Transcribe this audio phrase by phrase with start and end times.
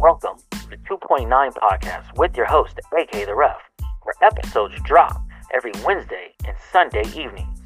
[0.00, 3.58] Welcome to the 2.9 podcast with your host, AK The Ref,
[4.02, 5.22] where episodes drop
[5.52, 7.60] every Wednesday and Sunday evenings.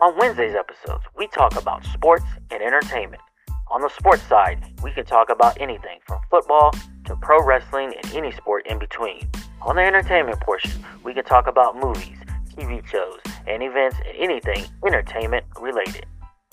[0.00, 3.22] On Wednesday's episodes, we talk about sports and entertainment.
[3.70, 6.74] On the sports side, we can talk about anything from football
[7.04, 9.30] to pro wrestling and any sport in between.
[9.62, 12.18] On the entertainment portion, we can talk about movies,
[12.56, 16.04] TV shows, and events and anything entertainment related.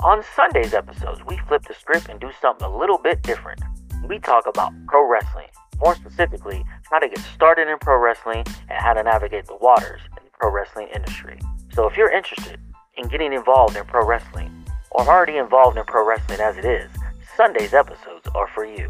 [0.03, 3.63] On Sunday's episodes, we flip the script and do something a little bit different.
[4.07, 5.47] We talk about pro wrestling,
[5.79, 10.01] more specifically, how to get started in pro wrestling and how to navigate the waters
[10.17, 11.39] in the pro wrestling industry.
[11.73, 12.59] So if you're interested
[12.97, 16.91] in getting involved in pro wrestling or already involved in pro wrestling as it is,
[17.37, 18.87] Sunday's episodes are for you.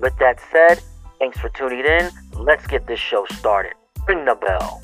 [0.00, 0.82] With that said,
[1.18, 2.10] thanks for tuning in.
[2.34, 3.72] Let's get this show started.
[4.06, 4.80] Ring the bell.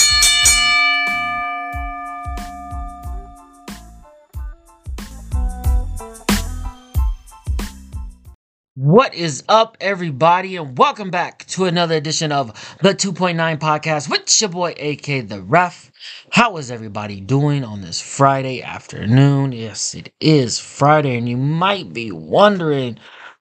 [8.80, 14.40] What is up, everybody, and welcome back to another edition of the 2.9 podcast with
[14.40, 15.90] your boy AK the Ref.
[16.30, 19.50] How is everybody doing on this Friday afternoon?
[19.50, 23.00] Yes, it is Friday, and you might be wondering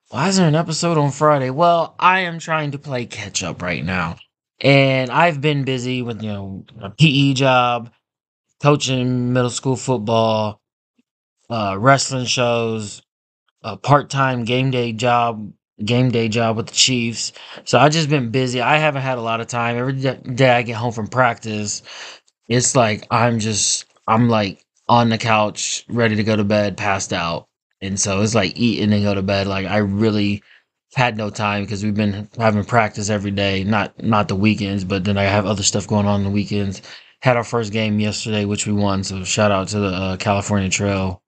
[0.09, 1.51] why is there an episode on Friday?
[1.51, 4.17] Well, I am trying to play catch up right now,
[4.59, 7.91] and I've been busy with you know a PE job,
[8.59, 10.59] coaching middle school football,
[11.47, 13.03] uh, wrestling shows
[13.63, 15.51] a part-time game day job
[15.83, 17.33] game day job with the Chiefs.
[17.65, 18.61] So I just been busy.
[18.61, 19.77] I haven't had a lot of time.
[19.77, 21.83] Every day I get home from practice,
[22.47, 27.13] it's like I'm just I'm like on the couch, ready to go to bed, passed
[27.13, 27.47] out.
[27.81, 29.47] And so it's like eat and then go to bed.
[29.47, 30.41] Like I really
[30.95, 35.03] had no time because we've been having practice every day, not not the weekends, but
[35.03, 36.81] then I have other stuff going on, the weekends.
[37.21, 39.03] Had our first game yesterday, which we won.
[39.03, 41.21] So shout out to the uh, California Trail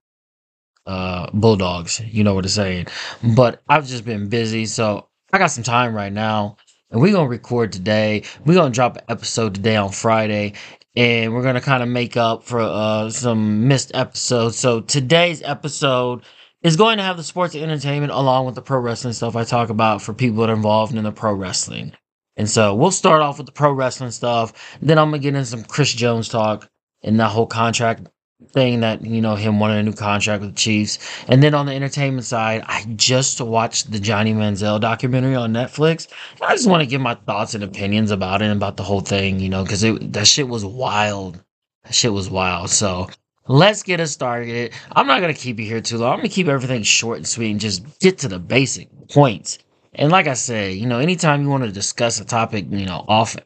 [0.86, 2.00] uh Bulldogs.
[2.00, 2.86] You know what I'm saying.
[3.34, 6.56] But I've just been busy, so I got some time right now.
[6.90, 8.24] And we're gonna record today.
[8.44, 10.54] We're gonna drop an episode today on Friday.
[10.96, 14.58] And we're gonna kind of make up for uh some missed episodes.
[14.58, 16.22] So today's episode
[16.62, 19.44] is going to have the sports and entertainment along with the pro wrestling stuff I
[19.44, 21.92] talk about for people that are involved in the pro wrestling.
[22.36, 24.78] And so we'll start off with the pro wrestling stuff.
[24.80, 26.68] Then I'm gonna get into some Chris Jones talk
[27.02, 28.08] and that whole contract
[28.52, 30.98] thing that you know him wanting a new contract with the Chiefs.
[31.28, 36.08] And then on the entertainment side, I just watched the Johnny Manziel documentary on Netflix.
[36.40, 39.00] I just want to give my thoughts and opinions about it and about the whole
[39.00, 41.42] thing, you know, because that shit was wild.
[41.84, 42.70] That shit was wild.
[42.70, 43.08] So
[43.46, 44.72] let's get us started.
[44.92, 46.12] I'm not gonna keep you here too long.
[46.12, 49.58] I'm gonna keep everything short and sweet and just get to the basic points.
[49.94, 53.04] And like I said, you know, anytime you want to discuss a topic, you know,
[53.08, 53.36] off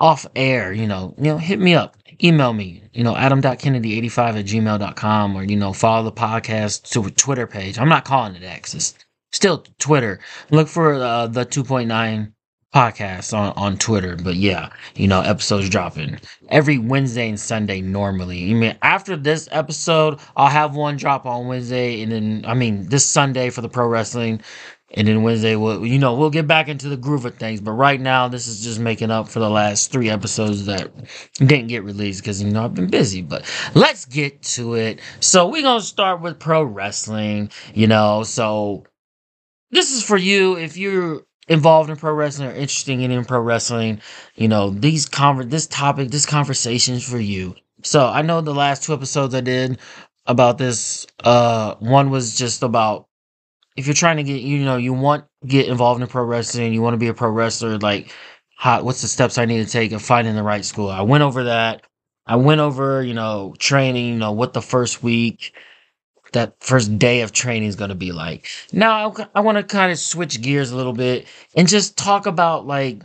[0.00, 4.44] off air, you know, you know, hit me up email me, you know, adam.kennedy85 at
[4.46, 7.78] gmail.com or, you know, follow the podcast to a Twitter page.
[7.78, 8.74] I'm not calling it X.
[8.74, 8.94] It's
[9.32, 10.20] still Twitter.
[10.50, 12.32] Look for uh, the 2.9
[12.74, 14.16] podcast on, on Twitter.
[14.16, 18.50] But yeah, you know, episodes dropping every Wednesday and Sunday normally.
[18.50, 22.88] I mean, after this episode, I'll have one drop on Wednesday and then, I mean,
[22.88, 24.40] this Sunday for the pro wrestling.
[24.92, 27.60] And then Wednesday, we'll, you know, we'll get back into the groove of things.
[27.60, 30.90] But right now, this is just making up for the last three episodes that
[31.34, 33.22] didn't get released because, you know, I've been busy.
[33.22, 35.00] But let's get to it.
[35.20, 38.24] So we're going to start with pro wrestling, you know.
[38.24, 38.84] So
[39.70, 44.00] this is for you if you're involved in pro wrestling or interested in pro wrestling.
[44.34, 47.54] You know, these conver- this topic, this conversation is for you.
[47.82, 49.78] So I know the last two episodes I did
[50.26, 53.06] about this, uh, one was just about
[53.80, 56.82] if you're trying to get you know you want get involved in pro wrestling you
[56.82, 58.12] want to be a pro wrestler like
[58.56, 60.90] how what's the steps i need to take of finding the right school?
[60.90, 61.82] I went over that.
[62.26, 65.54] I went over you know training you know what the first week
[66.32, 68.48] that first day of training is going to be like.
[68.70, 71.26] Now i, I want to kind of switch gears a little bit
[71.56, 73.02] and just talk about like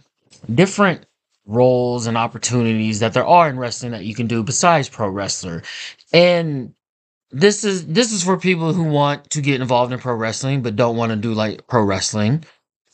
[0.54, 1.06] different
[1.46, 5.64] roles and opportunities that there are in wrestling that you can do besides pro wrestler.
[6.12, 6.74] And
[7.32, 10.76] this is this is for people who want to get involved in pro wrestling but
[10.76, 12.44] don't want to do like pro wrestling.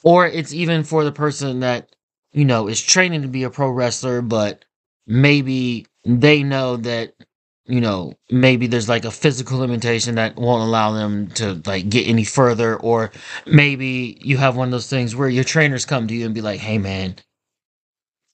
[0.04, 1.96] Or it's even for the person that
[2.34, 4.66] you know is training to be a pro wrestler but
[5.06, 7.14] maybe they know that
[7.66, 12.08] you know maybe there's like a physical limitation that won't allow them to like get
[12.08, 12.76] any further.
[12.78, 13.12] Or
[13.46, 16.42] maybe you have one of those things where your trainers come to you and be
[16.42, 17.16] like hey man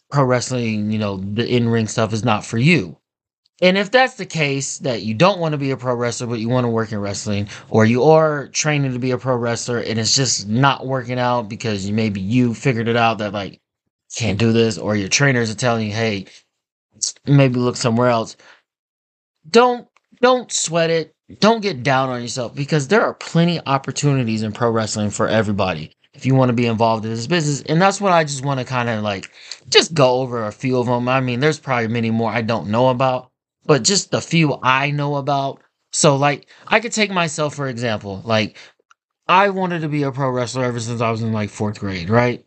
[0.09, 2.97] pro wrestling you know the in-ring stuff is not for you
[3.61, 6.39] and if that's the case, that you don't want to be a pro wrestler, but
[6.39, 9.79] you want to work in wrestling, or you are training to be a pro wrestler
[9.79, 13.61] and it's just not working out because you, maybe you figured it out that like
[14.15, 16.25] can't do this, or your trainers are telling you, hey,
[17.27, 18.37] maybe look somewhere else.
[19.49, 19.87] Don't
[20.21, 21.13] don't sweat it.
[21.39, 25.93] Don't get down on yourself because there are plenty opportunities in pro wrestling for everybody.
[26.13, 27.61] if you want to be involved in this business.
[27.63, 29.31] And that's what I just want to kind of like
[29.69, 31.07] just go over a few of them.
[31.07, 33.31] I mean, there's probably many more I don't know about,
[33.67, 35.61] but just the few I know about.
[35.91, 38.21] So, like, I could take myself for example.
[38.25, 38.57] Like,
[39.27, 42.09] I wanted to be a pro wrestler ever since I was in like fourth grade,
[42.09, 42.45] right?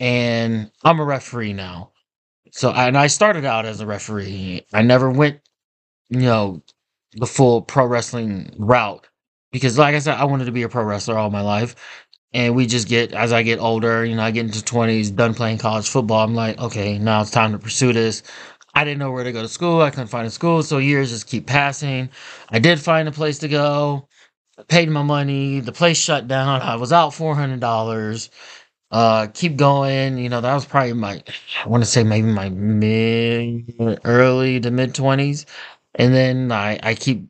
[0.00, 1.92] And I'm a referee now.
[2.52, 4.66] So, and I started out as a referee.
[4.72, 5.40] I never went,
[6.10, 6.62] you know,
[7.14, 9.06] the full pro wrestling route
[9.52, 11.76] because, like I said, I wanted to be a pro wrestler all my life.
[12.34, 15.34] And we just get, as I get older, you know, I get into 20s, done
[15.34, 16.24] playing college football.
[16.24, 18.22] I'm like, okay, now it's time to pursue this.
[18.74, 19.82] I didn't know where to go to school.
[19.82, 20.62] I couldn't find a school.
[20.62, 22.10] So years just keep passing.
[22.50, 24.08] I did find a place to go.
[24.58, 25.60] I paid my money.
[25.60, 26.62] The place shut down.
[26.62, 28.30] I was out $400.
[28.90, 30.18] Uh, keep going.
[30.18, 31.22] You know, that was probably my,
[31.64, 35.46] I want to say maybe my mid, early to mid 20s.
[35.96, 37.26] And then I, I keep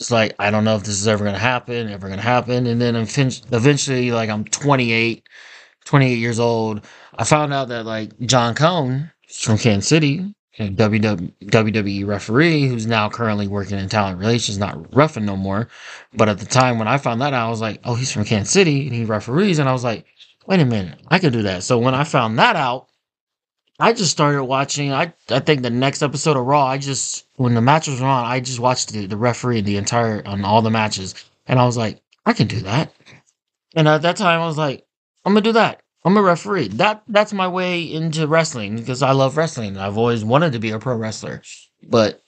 [0.00, 2.66] it's like I don't know if this is ever gonna happen, ever gonna happen.
[2.66, 5.26] And then I'm fin- eventually, like I'm 28,
[5.86, 6.82] 28 years old.
[7.18, 13.46] I found out that like John Cone from Kansas City, WWE referee who's now currently
[13.46, 15.68] working in talent relations, not roughing no more.
[16.14, 18.24] But at the time when I found that out, I was like, oh, he's from
[18.24, 19.58] Kansas City and he referees.
[19.58, 20.06] And I was like,
[20.46, 21.62] wait a minute, I could do that.
[21.62, 22.88] So when I found that out,
[23.78, 24.92] I just started watching.
[24.92, 26.66] I I think the next episode of Raw.
[26.66, 30.26] I just when the match was on, I just watched the, the referee the entire
[30.26, 31.14] on all the matches,
[31.46, 32.92] and I was like, I can do that.
[33.74, 34.86] And at that time, I was like,
[35.24, 35.82] I'm gonna do that.
[36.06, 36.68] I'm a referee.
[36.68, 39.76] That that's my way into wrestling because I love wrestling.
[39.78, 41.42] I've always wanted to be a pro wrestler,
[41.82, 42.22] but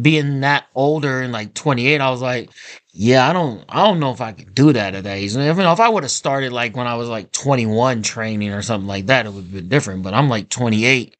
[0.00, 2.50] being that older and like 28, I was like,
[2.92, 5.32] yeah, I don't, I don't know if I could do that at that age.
[5.36, 8.88] Even if I would have started like when I was like 21 training or something
[8.88, 10.02] like that, it would have been different.
[10.02, 11.16] But I'm like 28,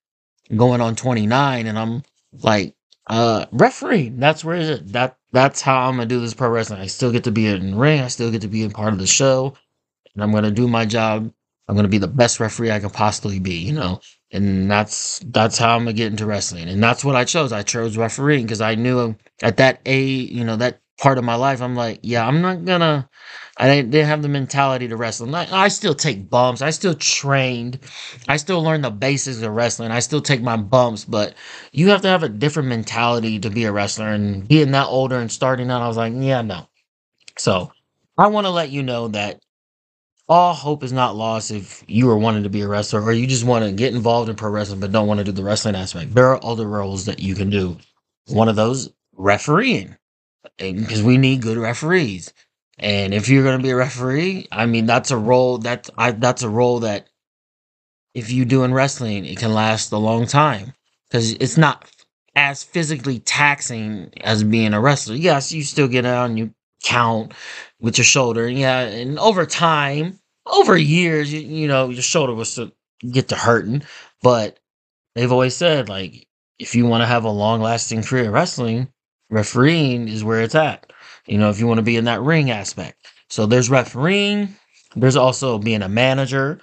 [0.56, 2.02] going on 29, and I'm
[2.42, 2.74] like,
[3.08, 4.10] uh, referee.
[4.10, 4.92] That's where is it?
[4.92, 6.80] That that's how I'm gonna do this pro wrestling.
[6.80, 8.00] I still get to be in the ring.
[8.00, 9.56] I still get to be a part of the show,
[10.14, 11.32] and I'm gonna do my job.
[11.68, 13.54] I'm gonna be the best referee I can possibly be.
[13.56, 14.00] You know,
[14.32, 17.52] and that's that's how I'm gonna get into wrestling, and that's what I chose.
[17.52, 21.36] I chose refereeing because I knew at that age, you know, that part of my
[21.36, 23.08] life, I'm like, yeah, I'm not gonna.
[23.60, 25.34] I didn't, didn't have the mentality to wrestle.
[25.34, 26.62] I, I still take bumps.
[26.62, 27.80] I still trained.
[28.28, 29.90] I still learned the basics of wrestling.
[29.90, 31.34] I still take my bumps, but
[31.72, 34.08] you have to have a different mentality to be a wrestler.
[34.08, 36.68] And being that older and starting out, I was like, yeah, no.
[37.38, 37.72] So
[38.18, 39.40] I want to let you know that
[40.28, 43.26] all hope is not lost if you are wanting to be a wrestler or you
[43.26, 45.76] just want to get involved in pro wrestling but don't want to do the wrestling
[45.76, 46.14] aspect.
[46.14, 47.78] There are other roles that you can do.
[48.28, 49.96] One of those, refereeing,
[50.58, 52.32] because we need good referees.
[52.78, 56.12] And if you're going to be a referee, I mean, that's a role that I
[56.12, 57.08] that's a role that
[58.14, 60.74] if you do in wrestling, it can last a long time
[61.10, 61.90] because it's not
[62.36, 65.16] as physically taxing as being a wrestler.
[65.16, 67.32] Yes, you still get out and you count
[67.80, 68.48] with your shoulder.
[68.48, 72.72] Yeah, and over time, over years, you, you know, your shoulder was to
[73.10, 73.82] get to hurting.
[74.22, 74.58] But
[75.14, 76.26] they've always said, like,
[76.58, 78.88] if you want to have a long lasting career in wrestling,
[79.30, 80.92] refereeing is where it's at.
[81.26, 83.06] You know, if you want to be in that ring aspect.
[83.28, 84.56] So there's refereeing,
[84.96, 86.60] there's also being a manager.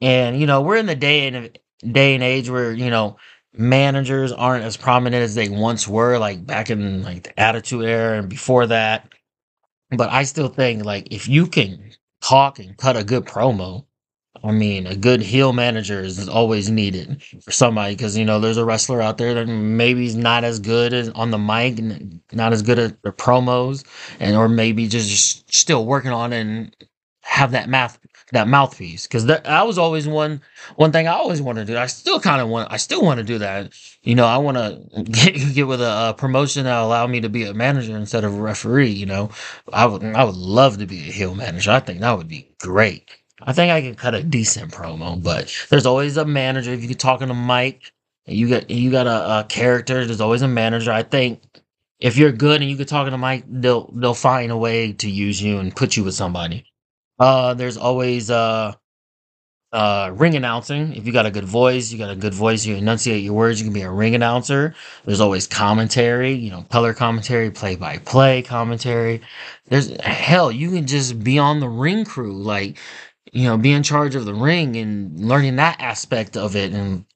[0.00, 1.58] And, you know, we're in the day and
[1.92, 3.16] day and age where, you know,
[3.54, 8.18] managers aren't as prominent as they once were, like back in like the attitude era
[8.18, 9.11] and before that.
[9.96, 13.84] But I still think like if you can talk and cut a good promo,
[14.44, 18.56] I mean, a good heel manager is always needed for somebody because you know there's
[18.56, 21.78] a wrestler out there that maybe is not as good as on the mic,
[22.32, 23.84] not as good at the promos,
[24.18, 26.76] and or maybe just, just still working on it and
[27.22, 27.98] have that math
[28.32, 30.40] that mouthpiece because that, that was always one
[30.76, 31.78] one thing I always wanted to do.
[31.78, 33.72] I still kind of want I still want to do that.
[34.02, 37.28] You know, I want to get get with a, a, promotion that allow me to
[37.28, 38.90] be a manager instead of a referee.
[38.90, 39.30] You know,
[39.72, 41.70] I would I would love to be a heel manager.
[41.70, 43.10] I think that would be great.
[43.42, 46.72] I think I can cut a decent promo, but there's always a manager.
[46.72, 47.92] If you are talking to Mike,
[48.26, 50.06] you got you got a, a character.
[50.06, 50.92] There's always a manager.
[50.92, 51.42] I think
[52.00, 55.10] if you're good and you can talk to Mike, they'll they'll find a way to
[55.10, 56.64] use you and put you with somebody.
[57.18, 58.74] Uh, there's always uh,
[59.72, 60.94] uh, ring announcing.
[60.94, 63.60] If you got a good voice, you got a good voice, you enunciate your words,
[63.60, 64.74] you can be a ring announcer.
[65.04, 69.22] There's always commentary, you know, color commentary, play by play commentary.
[69.66, 72.78] There's hell, you can just be on the ring crew, like,
[73.32, 77.06] you know, be in charge of the ring and learning that aspect of it and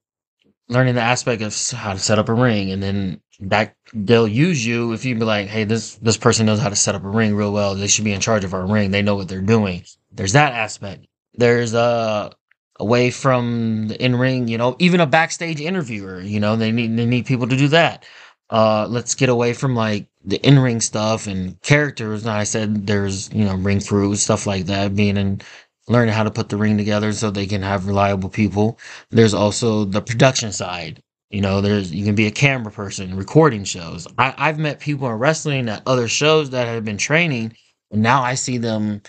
[0.68, 4.64] learning the aspect of how to set up a ring and then that they'll use
[4.66, 7.08] you if you be like, hey, this this person knows how to set up a
[7.08, 7.74] ring real well.
[7.74, 8.90] They should be in charge of our ring.
[8.90, 9.84] They know what they're doing.
[10.12, 11.06] There's that aspect.
[11.34, 12.30] There's uh
[12.80, 16.20] away from the in ring, you know, even a backstage interviewer.
[16.20, 18.04] You know, they need they need people to do that.
[18.50, 22.22] Uh, let's get away from like the in ring stuff and characters.
[22.22, 25.40] And I said there's you know ring crew stuff like that being in
[25.88, 28.78] learning how to put the ring together so they can have reliable people.
[29.10, 31.02] There's also the production side.
[31.30, 34.06] You know, there's you can be a camera person recording shows.
[34.16, 37.56] I, I've met people in wrestling at other shows that have been training,
[37.90, 39.02] and now I see them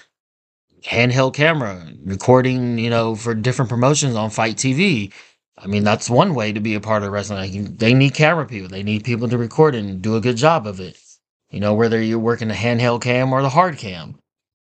[0.83, 2.79] handheld camera recording.
[2.79, 5.13] You know, for different promotions on FITE TV.
[5.59, 7.39] I mean, that's one way to be a part of wrestling.
[7.39, 8.69] Like, they need camera people.
[8.69, 10.99] They need people to record and do a good job of it.
[11.49, 14.19] You know, whether you're working the handheld cam or the hard cam.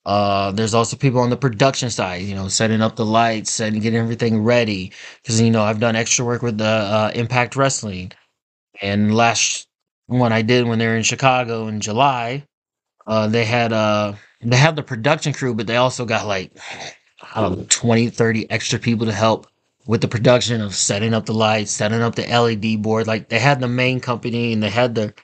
[0.06, 3.82] Uh, there's also people on the production side, you know, setting up the lights and
[3.82, 4.92] getting everything ready.
[5.22, 8.12] Because you know, I've done extra work with the uh, Impact Wrestling,
[8.82, 9.68] and last
[10.06, 12.44] one I did when they were in Chicago in July,
[13.06, 16.52] uh, they had uh they had the production crew, but they also got like
[17.34, 19.46] I don't know 20, 30 extra people to help
[19.86, 23.06] with the production of setting up the lights, setting up the LED board.
[23.06, 25.14] Like they had the main company and they had their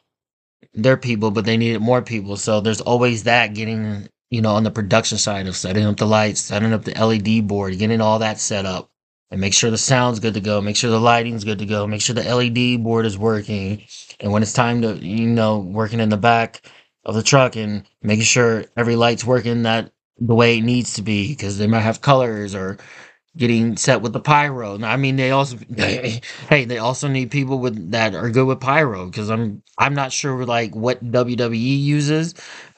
[0.75, 2.37] their people, but they needed more people.
[2.37, 6.07] So there's always that getting, you know, on the production side of setting up the
[6.07, 8.91] lights, setting up the LED board, getting all that set up,
[9.31, 11.87] and make sure the sound's good to go, make sure the lighting's good to go,
[11.87, 13.85] make sure the LED board is working.
[14.21, 16.69] And when it's time to, you know, working in the back
[17.05, 21.03] of the truck and making sure every light's working that the way it needs to
[21.03, 22.79] be, because they might have colors or
[23.37, 24.83] getting set with the pyro.
[24.83, 26.21] I mean, they also hey,
[26.65, 30.45] they also need people with that are good with pyro because I'm I'm not sure
[30.45, 32.35] like what WWE uses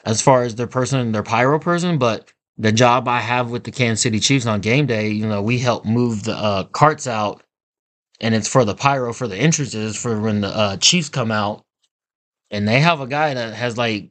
[0.09, 3.71] as far as their person, their pyro person, but the job I have with the
[3.71, 7.43] Kansas City Chiefs on game day, you know, we help move the uh, carts out,
[8.19, 11.63] and it's for the pyro for the entrances for when the uh, Chiefs come out,
[12.49, 14.09] and they have a guy that has like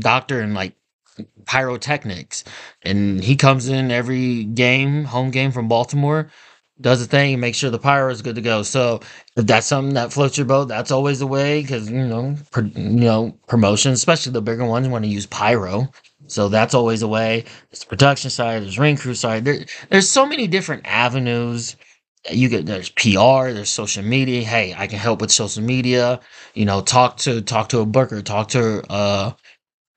[0.00, 0.74] doctor and like
[1.46, 2.42] pyrotechnics.
[2.82, 6.30] And he comes in every game, home game from Baltimore,
[6.80, 8.62] does the thing, and sure the pyro is good to go.
[8.62, 9.00] So
[9.36, 12.64] if that's something that floats your boat, that's always the way because you know, pro,
[12.64, 15.90] you know, promotions, especially the bigger ones, want to use pyro.
[16.28, 17.44] So that's always a way.
[17.70, 19.44] It's the production side, there's ring crew side.
[19.44, 21.76] There, there's so many different avenues.
[22.30, 24.42] You get there's PR, there's social media.
[24.42, 26.20] Hey, I can help with social media.
[26.54, 29.32] You know, talk to talk to a booker, talk to uh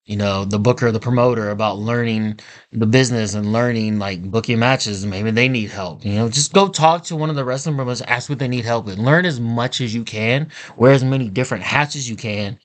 [0.06, 2.40] you know, the booker, the promoter about learning
[2.72, 5.06] the business and learning like booking matches.
[5.06, 6.04] Maybe they need help.
[6.06, 8.66] You know, just go talk to one of the wrestling promoters, ask what they need
[8.66, 8.98] help with.
[9.00, 12.60] Learn as much as you can, wear as many different hats as you can,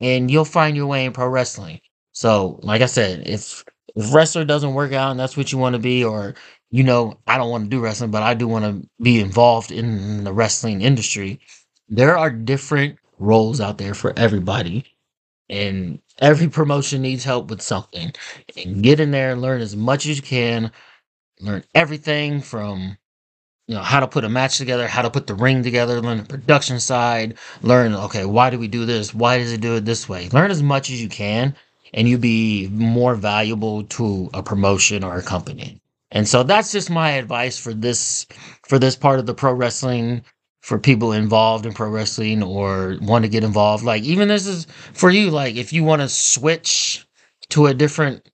[0.00, 1.80] and you'll find your way in pro wrestling.
[2.12, 3.64] So, like I said, if
[3.96, 6.34] if wrestler doesn't work out and that's what you want to be, or
[6.70, 9.72] you know, I don't want to do wrestling, but I do want to be involved
[9.72, 11.40] in the wrestling industry,
[11.88, 14.84] there are different roles out there for everybody
[15.48, 18.12] and every promotion needs help with something.
[18.56, 20.72] And get in there and learn as much as you can.
[21.40, 22.96] Learn everything from
[23.66, 26.18] you know how to put a match together, how to put the ring together, learn
[26.18, 29.12] the production side, learn okay, why do we do this?
[29.12, 30.28] Why does it do it this way?
[30.30, 31.54] Learn as much as you can
[31.94, 35.80] and you'll be more valuable to a promotion or a company.
[36.12, 38.26] And so that's just my advice for this
[38.68, 40.24] for this part of the pro wrestling
[40.66, 43.84] for people involved in pro wrestling or want to get involved.
[43.84, 45.30] Like even this is for you.
[45.30, 47.06] Like if you want to switch
[47.50, 48.28] to a different,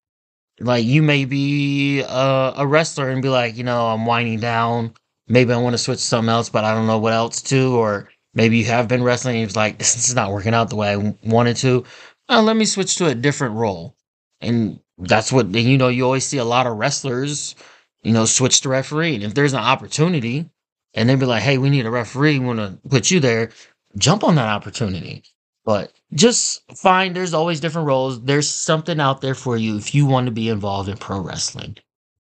[0.59, 4.95] like you may be a, a wrestler and be like, you know, I'm winding down.
[5.29, 7.77] Maybe I want to switch to something else, but I don't know what else to.
[7.77, 10.77] Or maybe you have been wrestling and it's like this is not working out the
[10.77, 11.85] way I wanted to.
[12.31, 13.95] Oh, let me switch to a different role.
[14.41, 15.89] And that's what and you know.
[15.89, 17.57] You always see a lot of wrestlers,
[18.03, 19.17] you know, switch to referee.
[19.17, 20.49] And if there's an opportunity
[20.95, 22.39] and they'd be like, "Hey, we need a referee.
[22.39, 23.51] We want to put you there."
[23.99, 25.23] Jump on that opportunity.
[25.65, 28.23] But just find there's always different roles.
[28.23, 31.77] There's something out there for you if you want to be involved in pro wrestling.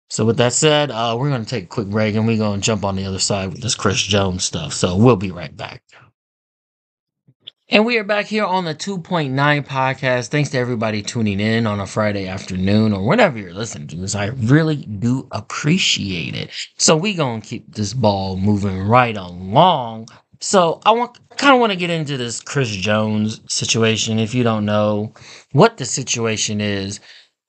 [0.10, 2.60] So with that said, uh, we're going to take a quick break and we're going
[2.60, 4.74] to jump on the other side with this Chris Jones stuff.
[4.74, 5.84] So we'll be right back.
[7.74, 9.32] And we are back here on the 2.9
[9.66, 10.28] podcast.
[10.28, 14.14] Thanks to everybody tuning in on a Friday afternoon or whenever you're listening to this.
[14.14, 16.50] I really do appreciate it.
[16.76, 20.10] So we to keep this ball moving right along.
[20.42, 24.20] So I want kind of want to get into this Chris Jones situation.
[24.20, 25.14] If you don't know
[25.54, 27.00] what the situation is,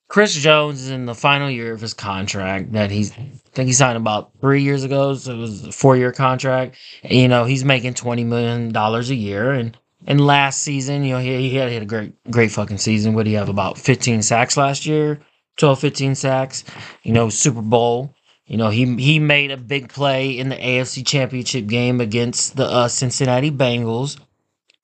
[0.06, 3.72] Chris Jones is in the final year of his contract that he's I think he
[3.72, 5.14] signed about three years ago.
[5.14, 6.76] So it was a four year contract.
[7.02, 9.76] You know, he's making twenty million dollars a year and
[10.06, 13.14] and last season, you know, he, he had, he had a great, great fucking season.
[13.14, 13.48] What do you have?
[13.48, 15.20] About 15 sacks last year,
[15.58, 16.64] 12, 15 sacks.
[17.02, 18.14] You know, Super Bowl.
[18.46, 22.66] You know, he he made a big play in the AFC Championship game against the
[22.66, 24.18] uh, Cincinnati Bengals,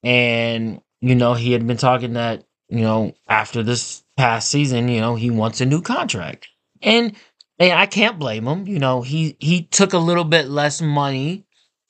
[0.02, 5.00] and you know he had been talking that you know after this past season, you
[5.00, 6.48] know he wants a new contract,
[6.80, 7.14] and
[7.58, 8.66] and I can't blame him.
[8.66, 11.44] You know, he he took a little bit less money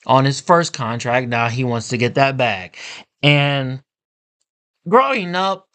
[0.05, 1.27] on his first contract.
[1.27, 2.77] Now he wants to get that back.
[3.21, 3.81] And
[4.87, 5.67] growing up,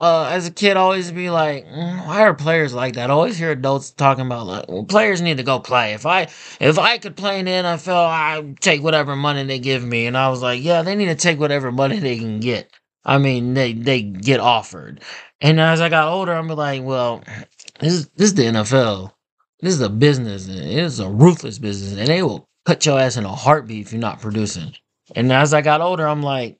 [0.00, 3.10] uh, as a kid, I always be like, mm, why are players like that?
[3.10, 5.92] I always hear adults talking about like, well, players need to go play.
[5.92, 6.28] If I
[6.60, 10.06] if I could play in the NFL, I'd take whatever money they give me.
[10.06, 12.70] And I was like, yeah, they need to take whatever money they can get.
[13.04, 15.02] I mean, they they get offered.
[15.40, 17.22] And as I got older, I'm like, well,
[17.80, 19.12] this is this is the NFL.
[19.60, 20.46] This is a business.
[20.46, 23.92] It is a ruthless business, and they will cut your ass in a heartbeat if
[23.92, 24.74] you're not producing.
[25.14, 26.58] And as I got older, I'm like,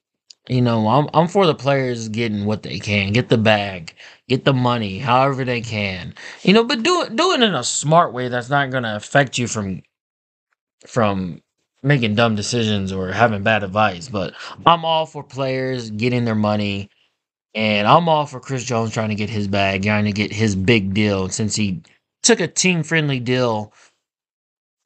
[0.48, 3.94] you know, I'm I'm for the players getting what they can, get the bag,
[4.28, 6.14] get the money, however they can.
[6.42, 9.38] You know, but do it do it in a smart way that's not gonna affect
[9.38, 9.82] you from
[10.86, 11.42] from
[11.82, 14.08] making dumb decisions or having bad advice.
[14.08, 14.34] But
[14.66, 16.90] I'm all for players getting their money,
[17.54, 20.56] and I'm all for Chris Jones trying to get his bag, trying to get his
[20.56, 21.82] big deal since he
[22.22, 23.72] took a team friendly deal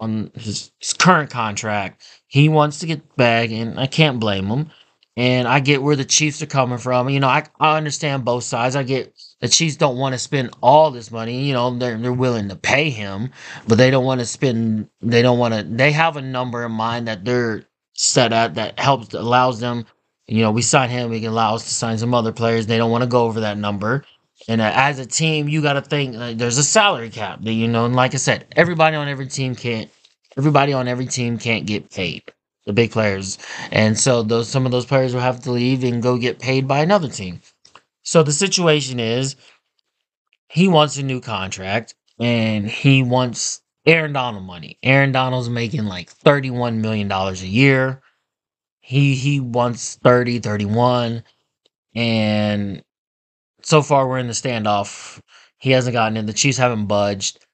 [0.01, 2.22] on his, his current contract.
[2.33, 4.71] He wants to get back, and I can't blame him.
[5.19, 7.11] And I get where the Chiefs are coming from.
[7.11, 8.75] You know, I, I understand both sides.
[8.75, 11.45] I get the Chiefs don't want to spend all this money.
[11.45, 13.33] You know, they're they're willing to pay him,
[13.69, 14.89] but they don't want to spend.
[15.03, 15.63] They don't want to.
[15.63, 19.85] They have a number in mind that they're set at that helps allows them.
[20.27, 21.11] You know, we sign him.
[21.11, 22.67] We can allow us to sign some other players.
[22.67, 24.07] They don't want to go over that number.
[24.49, 27.43] And uh, as a team, you got to think there's a salary cap.
[27.43, 29.91] That, you know, and like I said, everybody on every team can't.
[30.37, 32.23] Everybody on every team can't get paid.
[32.65, 33.39] The big players,
[33.73, 36.69] and so those some of those players will have to leave and go get paid
[36.69, 37.41] by another team.
[38.05, 39.35] So the situation is,
[40.49, 44.79] he wants a new contract, and he wants Aaron Donald money.
[44.85, 48.01] Aaron Donald's making like thirty-one million dollars a year.
[48.81, 51.25] He he wants 30, 31,
[51.97, 52.85] and
[53.63, 55.21] so far we're in the standoff.
[55.59, 56.27] He hasn't gotten in.
[56.27, 57.45] The Chiefs haven't budged.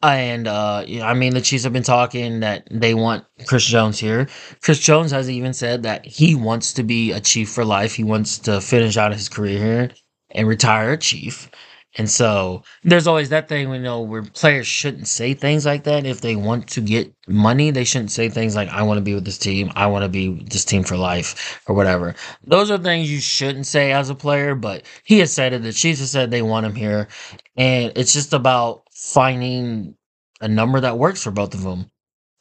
[0.00, 4.28] And uh, I mean, the Chiefs have been talking that they want Chris Jones here.
[4.62, 7.94] Chris Jones has even said that he wants to be a Chief for life.
[7.94, 9.90] He wants to finish out his career here
[10.30, 11.50] and retire a Chief.
[11.96, 16.06] And so there's always that thing, you know, where players shouldn't say things like that.
[16.06, 19.14] If they want to get money, they shouldn't say things like, I want to be
[19.14, 19.72] with this team.
[19.74, 22.14] I want to be with this team for life or whatever.
[22.44, 25.62] Those are things you shouldn't say as a player, but he has said it.
[25.62, 27.08] The Chiefs have said they want him here.
[27.56, 29.94] And it's just about finding
[30.40, 31.88] a number that works for both of them.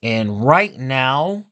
[0.02, 1.46] And right now,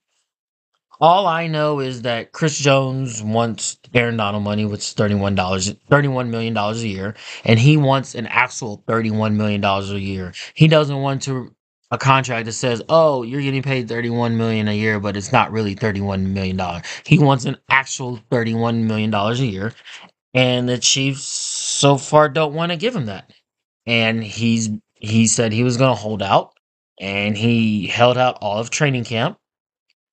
[0.99, 5.71] all I know is that Chris Jones wants Aaron Donald money, which is thirty-one dollars,
[5.89, 10.33] thirty-one million dollars a year, and he wants an actual thirty-one million dollars a year.
[10.55, 11.53] He doesn't want to
[11.91, 15.51] a contract that says, "Oh, you're getting paid thirty-one million a year, but it's not
[15.51, 19.73] really thirty-one million dollars." He wants an actual thirty-one million dollars a year,
[20.33, 23.31] and the Chiefs so far don't want to give him that.
[23.85, 26.53] And he's he said he was going to hold out,
[26.99, 29.37] and he held out all of training camp.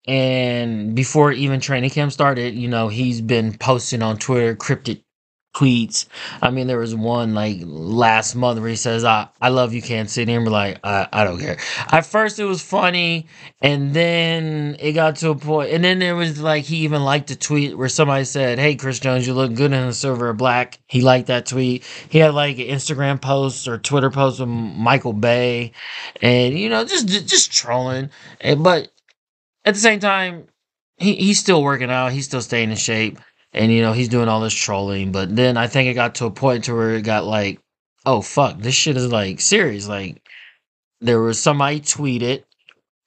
[0.07, 5.03] And before even training camp started, you know, he's been posting on Twitter cryptic
[5.55, 6.07] tweets.
[6.41, 9.83] I mean, there was one like last month where he says, I, I love you,
[9.83, 10.33] Kansas City.
[10.33, 11.59] And we're like, I, I don't care.
[11.91, 13.27] At first, it was funny.
[13.61, 17.31] And then it got to a point, And then there was like, he even liked
[17.31, 20.79] a tweet where somebody said, Hey, Chris Jones, you look good in the silver black.
[20.87, 21.85] He liked that tweet.
[22.09, 25.73] He had like an Instagram post or Twitter post with Michael Bay.
[26.23, 28.11] And, you know, just, just trolling.
[28.41, 28.91] But
[29.65, 30.47] at the same time,
[30.97, 32.13] he, he's still working out.
[32.13, 33.19] He's still staying in shape.
[33.53, 35.13] And, you know, he's doing all this trolling.
[35.13, 37.61] But then I think it got to a point to where it got like,
[38.07, 39.89] oh, fuck, this shit is like serious.
[39.89, 40.23] Like,
[41.01, 42.45] there was somebody tweeted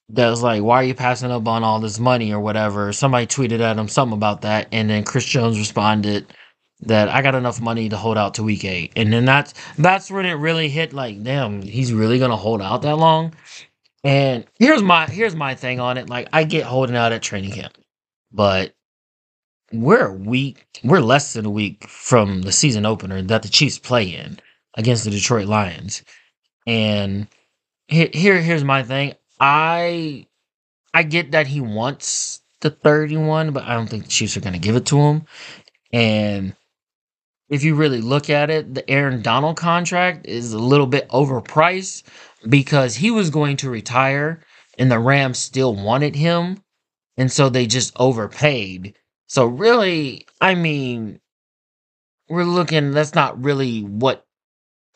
[0.09, 2.93] that was like, why are you passing up on all this money or whatever?
[2.93, 4.67] Somebody tweeted at him something about that.
[4.71, 6.27] And then Chris Jones responded
[6.81, 8.93] that I got enough money to hold out to week eight.
[8.95, 12.83] And then that's that's when it really hit like, damn, he's really gonna hold out
[12.83, 13.33] that long.
[14.03, 16.09] And here's my here's my thing on it.
[16.09, 17.77] Like I get holding out at training camp,
[18.31, 18.74] but
[19.71, 23.79] we're a week, we're less than a week from the season opener that the Chiefs
[23.79, 24.39] play in
[24.75, 26.03] against the Detroit Lions.
[26.67, 27.27] And
[27.87, 29.13] here, here here's my thing.
[29.39, 30.27] I
[30.93, 34.53] I get that he wants the 31, but I don't think the Chiefs are going
[34.53, 35.25] to give it to him.
[35.91, 36.55] And
[37.49, 42.03] if you really look at it, the Aaron Donald contract is a little bit overpriced
[42.49, 44.41] because he was going to retire
[44.77, 46.61] and the Rams still wanted him.
[47.17, 48.95] And so they just overpaid.
[49.27, 51.19] So really, I mean,
[52.29, 54.25] we're looking, that's not really what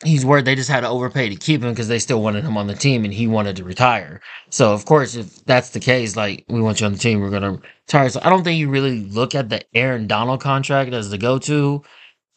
[0.04, 0.44] he's worth.
[0.44, 2.74] They just had to overpay to keep him because they still wanted him on the
[2.74, 4.20] team and he wanted to retire.
[4.50, 7.30] So of course, if that's the case, like we want you on the team, we're
[7.30, 8.08] gonna retire.
[8.08, 11.82] So I don't think you really look at the Aaron Donald contract as the go-to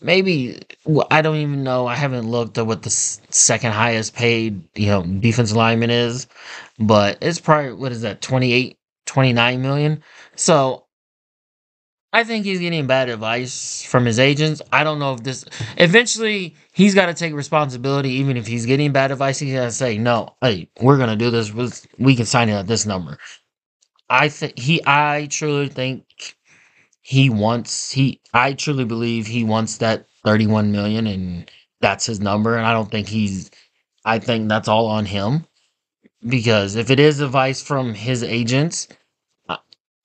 [0.03, 0.60] maybe
[1.10, 1.88] I don't even know.
[1.88, 6.27] I haven't looked at what the second highest paid, you know, defense lineman is,
[6.77, 10.03] but it's probably what is that 28 29 million.
[10.36, 10.83] So
[12.13, 14.62] I think he's getting bad advice from his agents.
[14.71, 15.45] I don't know if this
[15.78, 18.12] eventually he's got to take responsibility.
[18.12, 21.32] Even if he's getting bad advice, he's got to say, "No, hey, we're gonna do
[21.32, 21.52] this.
[21.97, 23.17] We can sign it at this number."
[24.10, 24.82] I think he.
[24.86, 26.06] I truly think
[27.02, 27.91] he wants.
[27.91, 28.21] He.
[28.34, 32.58] I truly believe he wants that thirty-one million, and that's his number.
[32.58, 33.52] And I don't think he's.
[34.06, 35.45] I think that's all on him
[36.28, 38.88] because if it is advice from his agents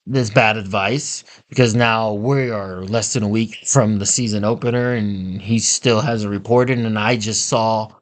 [0.09, 4.95] this bad advice because now we are less than a week from the season opener
[4.95, 6.79] and he still hasn't reported.
[6.79, 7.93] And I just saw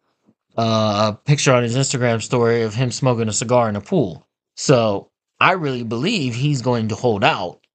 [0.57, 4.27] uh, a picture on his Instagram story of him smoking a cigar in a pool.
[4.55, 7.67] So I really believe he's going to hold out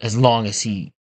[0.00, 0.92] as long as he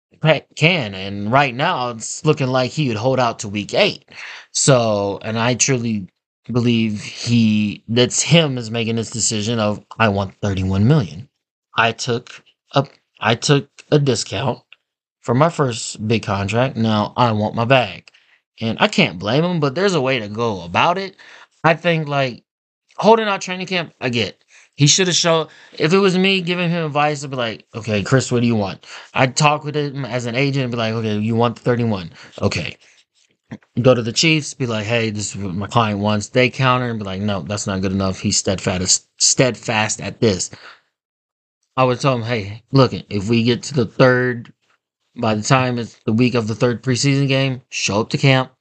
[0.56, 0.96] can.
[0.96, 4.10] And right now it's looking like he would hold out to week eight.
[4.52, 6.08] So, and I truly
[6.52, 11.30] believe he, that's him is making this decision of, I want 31 million.
[11.76, 12.88] I took a,
[13.20, 14.62] I took a discount
[15.22, 16.76] for my first big contract.
[16.76, 18.10] Now I want my bag.
[18.62, 21.16] And I can't blame him, but there's a way to go about it.
[21.64, 22.44] I think like
[22.98, 24.44] holding out training camp, I get.
[24.76, 28.04] He should have shown if it was me giving him advice, I'd be like, okay,
[28.04, 28.86] Chris, what do you want?
[29.14, 32.12] I'd talk with him as an agent and be like, okay, you want the 31.
[32.42, 32.78] Okay.
[33.82, 36.30] Go to the Chiefs, be like, hey, this is what my client wants.
[36.30, 38.20] They counter and be like, no, that's not good enough.
[38.20, 40.50] He's steadfast steadfast at this.
[41.76, 44.54] I would tell him, hey, look, if we get to the third,
[45.16, 48.52] by the time it's the week of the third preseason game, show up to camp.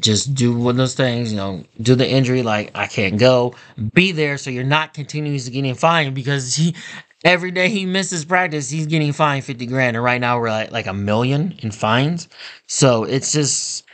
[0.00, 3.54] Just do one of those things, you know, do the injury like I can't go.
[3.92, 6.74] Be there so you're not continuously getting fined because he
[7.22, 9.96] every day he misses practice, he's getting fined 50 grand.
[9.96, 12.28] And right now we're at like a million in fines.
[12.66, 13.84] So it's just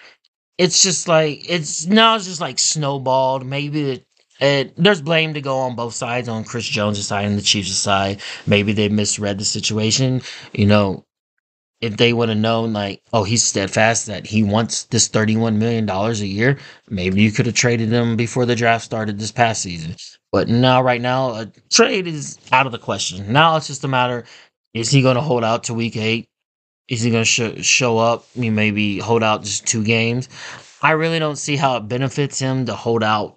[0.59, 3.45] it's just like it's now it's just like snowballed.
[3.45, 4.06] Maybe
[4.41, 8.21] there's blame to go on both sides, on Chris Jones' side and the Chiefs' side.
[8.47, 10.23] Maybe they misread the situation.
[10.53, 11.05] You know,
[11.81, 15.89] if they would have known, like, oh, he's steadfast that he wants this $31 million
[15.89, 19.95] a year, maybe you could have traded him before the draft started this past season.
[20.33, 23.33] But now, right now, a trade is out of the question.
[23.33, 24.25] Now it's just a matter
[24.75, 26.29] is he going to hold out to week eight?
[26.89, 28.27] Is he going to sh- show up?
[28.37, 30.29] Mean, maybe hold out just two games.
[30.83, 33.36] I really don't see how it benefits him to hold out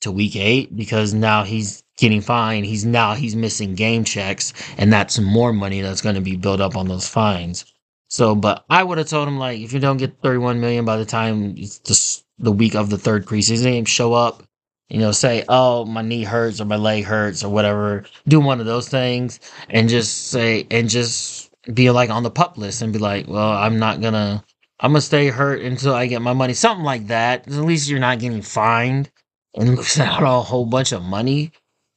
[0.00, 2.66] to week eight because now he's getting fined.
[2.66, 6.60] He's now he's missing game checks, and that's more money that's going to be built
[6.60, 7.64] up on those fines.
[8.08, 10.96] So, but I would have told him like, if you don't get 31 million by
[10.96, 14.42] the time it's just the week of the third preseason game, show up.
[14.88, 18.04] You know, say, oh, my knee hurts or my leg hurts or whatever.
[18.28, 22.56] Do one of those things and just say, and just be like on the pup
[22.56, 24.44] list and be like, well, I'm not gonna,
[24.78, 26.54] I'm gonna stay hurt until I get my money.
[26.54, 27.48] Something like that.
[27.48, 29.10] At least you're not getting fined
[29.56, 31.52] and out a whole bunch of money.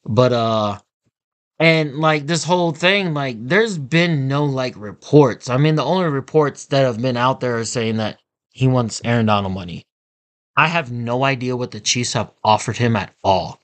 [0.06, 0.80] But uh
[1.60, 5.50] and like this whole thing, like there's been no like reports.
[5.50, 8.20] I mean, the only reports that have been out there are saying that
[8.52, 9.86] he wants Aaron Donald money.
[10.56, 13.60] I have no idea what the Chiefs have offered him at all.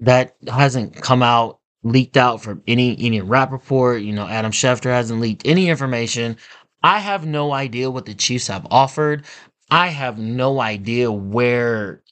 [0.00, 4.02] That hasn't come out leaked out from any any Rapoport.
[4.02, 6.36] You know, Adam Schefter hasn't leaked any information.
[6.82, 9.24] I have no idea what the Chiefs have offered.
[9.70, 12.02] I have no idea where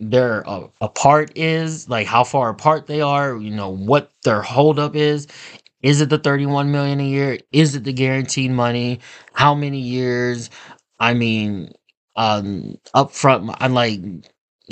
[0.00, 4.96] their uh, apart is, like how far apart they are, you know, what their holdup
[4.96, 5.28] is.
[5.82, 7.38] Is it the 31 million a year?
[7.52, 9.00] Is it the guaranteed money?
[9.34, 10.50] How many years?
[11.00, 11.72] I mean,
[12.16, 14.00] um, upfront, I'm like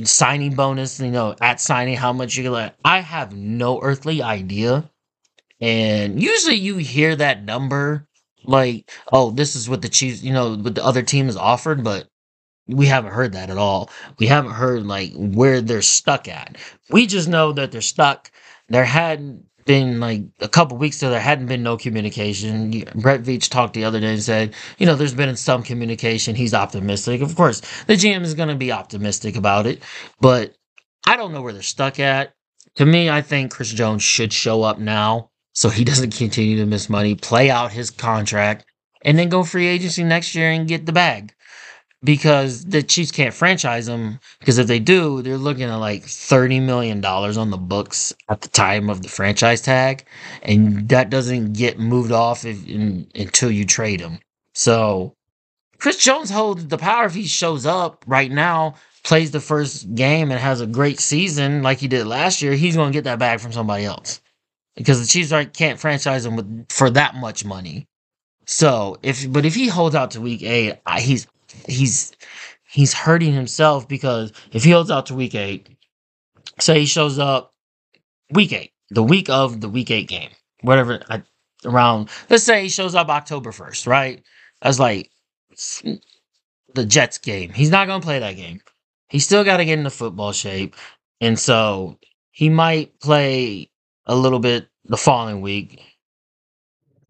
[0.04, 2.74] signing bonus, you know, at signing, how much you get like.
[2.84, 4.90] I have no earthly idea.
[5.60, 8.06] And usually you hear that number
[8.44, 11.84] like, oh, this is what the Chiefs, you know, what the other team is offered,
[11.84, 12.08] but
[12.68, 13.90] we haven't heard that at all.
[14.18, 16.56] We haven't heard like where they're stuck at.
[16.90, 18.30] We just know that they're stuck.
[18.68, 22.70] There hadn't been like a couple weeks ago, there hadn't been no communication.
[22.94, 26.34] Brett Veach talked the other day and said, you know, there's been some communication.
[26.34, 27.20] He's optimistic.
[27.20, 29.82] Of course, the GM is going to be optimistic about it,
[30.20, 30.54] but
[31.06, 32.34] I don't know where they're stuck at.
[32.76, 36.66] To me, I think Chris Jones should show up now so he doesn't continue to
[36.66, 38.64] miss money, play out his contract,
[39.02, 41.34] and then go free agency next year and get the bag
[42.02, 44.20] because the Chiefs can't franchise him.
[44.38, 48.40] Because if they do, they're looking at like thirty million dollars on the books at
[48.40, 50.04] the time of the franchise tag,
[50.42, 54.18] and that doesn't get moved off if, in, until you trade him.
[54.54, 55.14] So
[55.78, 60.30] Chris Jones holds the power if he shows up right now, plays the first game,
[60.30, 62.54] and has a great season like he did last year.
[62.54, 64.20] He's going to get that bag from somebody else
[64.76, 67.86] because the Chiefs can't franchise him with, for that much money.
[68.46, 71.26] So if but if he holds out to week eight, he's
[71.66, 72.12] he's
[72.68, 75.68] he's hurting himself because if he holds out to week eight,
[76.60, 77.54] say he shows up
[78.30, 80.30] week eight, the week of the week eight game,
[80.62, 81.02] whatever.
[81.08, 81.22] I
[81.64, 84.22] around, let's say he shows up October 1st, right?
[84.62, 85.10] That's like
[86.74, 87.50] the Jets game.
[87.50, 88.60] He's not going to play that game.
[89.08, 90.76] He's still got to get into football shape.
[91.20, 91.98] And so
[92.30, 93.70] he might play
[94.06, 95.82] a little bit the following week.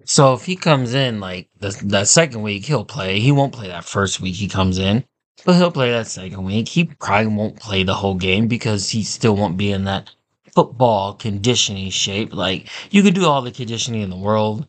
[0.09, 3.21] So if he comes in like the, that second week, he'll play.
[3.21, 5.05] He won't play that first week he comes in,
[5.45, 6.67] but he'll play that second week.
[6.67, 10.11] He probably won't play the whole game because he still won't be in that
[10.55, 12.33] football conditioning shape.
[12.33, 14.67] Like you could do all the conditioning in the world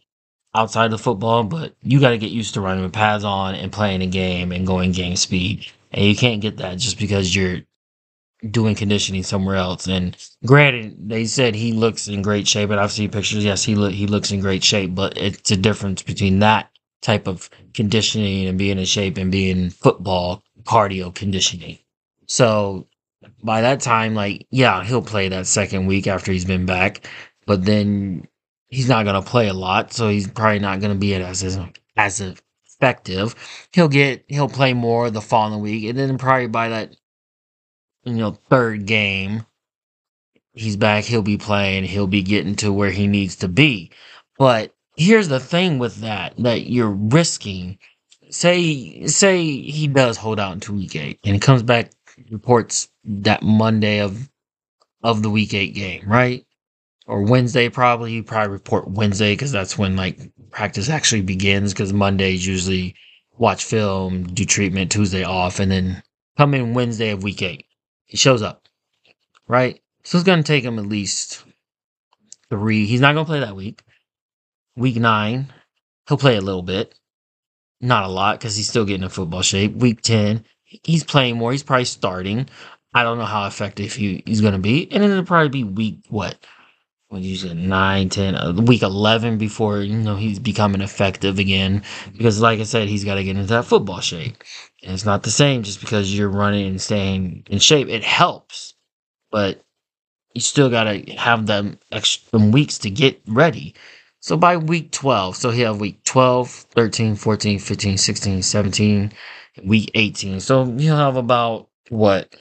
[0.53, 3.71] outside of football, but you got to get used to running with pads on and
[3.71, 5.65] playing a game and going game speed.
[5.93, 7.61] And you can't get that just because you're
[8.51, 9.87] doing conditioning somewhere else.
[9.87, 13.43] And granted, they said he looks in great shape, and I've seen pictures.
[13.43, 16.69] Yes, he look he looks in great shape, but it's a difference between that
[17.01, 21.77] type of conditioning and being in shape and being football cardio conditioning.
[22.27, 22.87] So
[23.43, 27.07] by that time, like, yeah, he'll play that second week after he's been back,
[27.45, 28.27] but then
[28.67, 31.59] he's not gonna play a lot, so he's probably not gonna be as as
[31.97, 32.21] as
[32.65, 33.35] effective.
[33.73, 36.95] He'll get he'll play more the following week, and then probably by that
[38.03, 39.45] you know third game,
[40.53, 41.05] he's back.
[41.05, 41.85] He'll be playing.
[41.85, 43.91] He'll be getting to where he needs to be.
[44.37, 47.79] But here's the thing with that that you're risking.
[48.29, 51.91] Say say he does hold out into week eight, and he comes back
[52.29, 54.29] reports that Monday of
[55.03, 56.45] of the week eight game, right?
[57.07, 58.13] Or Wednesday probably.
[58.13, 60.19] You probably report Wednesday because that's when like
[60.51, 61.73] practice actually begins.
[61.73, 62.95] Because Mondays usually
[63.37, 66.03] watch film, do treatment, Tuesday off, and then
[66.37, 67.65] come in Wednesday of week eight.
[68.09, 68.67] He shows up,
[69.47, 69.81] right?
[70.03, 71.45] So it's gonna take him at least
[72.49, 72.87] three.
[72.87, 73.83] He's not gonna play that week.
[74.75, 75.53] Week nine,
[76.07, 76.95] he'll play a little bit,
[77.81, 79.75] not a lot because he's still getting in football shape.
[79.75, 81.53] Week ten, he's playing more.
[81.53, 82.49] He's probably starting.
[82.93, 84.91] I don't know how effective he, he's going to be.
[84.91, 86.37] And then it'll probably be week, what?
[87.09, 91.81] When you said 9, 10, uh, week 11 before, you know, he's becoming effective again.
[92.15, 94.43] Because, like I said, he's got to get into that football shape.
[94.83, 97.89] And it's not the same just because you're running and staying in shape.
[97.89, 98.75] It helps.
[99.31, 99.63] But
[100.35, 103.73] you still got to have them extra weeks to get ready.
[104.19, 109.11] So by week 12, so he'll have week 12, 13, 14, 15, 16, 17,
[109.63, 110.39] week 18.
[110.41, 112.35] So he'll have about, what,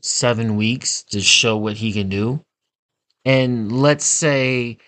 [0.00, 2.44] seven weeks to show what he can do.
[3.24, 4.78] And let's say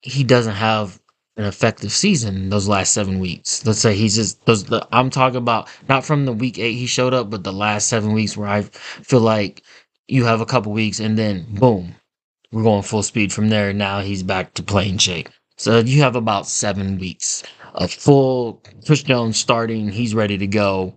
[0.00, 1.00] he doesn't have
[1.36, 3.64] an effective season in those last seven weeks.
[3.64, 4.64] Let's say he's just those.
[4.64, 7.88] The, I'm talking about not from the week eight he showed up, but the last
[7.88, 9.62] seven weeks where I feel like
[10.08, 11.94] you have a couple weeks and then boom,
[12.50, 13.72] we're going full speed from there.
[13.72, 15.28] Now he's back to playing shape.
[15.56, 19.90] So you have about seven weeks of full Chris Jones starting.
[19.90, 20.94] He's ready to go.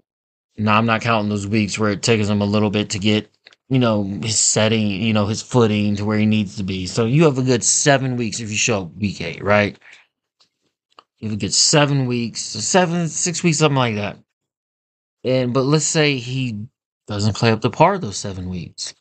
[0.57, 3.29] Now I'm not counting those weeks where it takes him a little bit to get
[3.71, 6.87] you know, his setting, you know, his footing to where he needs to be.
[6.87, 9.79] So you have a good seven weeks if you show up week eight, right?
[11.19, 14.19] You have a good seven weeks, seven, six weeks, something like that.
[15.23, 16.67] And but let's say he
[17.07, 18.93] doesn't play up to par those seven weeks.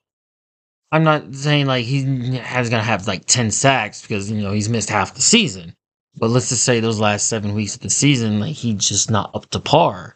[0.92, 4.68] I'm not saying like he has gonna have like ten sacks because you know he's
[4.68, 5.74] missed half the season.
[6.14, 9.34] But let's just say those last seven weeks of the season, like he's just not
[9.34, 10.14] up to par.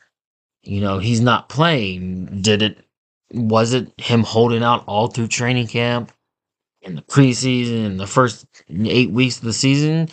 [0.62, 2.40] You know, he's not playing.
[2.40, 2.84] Did it
[3.35, 6.12] was it him holding out all through training camp
[6.83, 10.09] in the preseason in the first eight weeks of the season?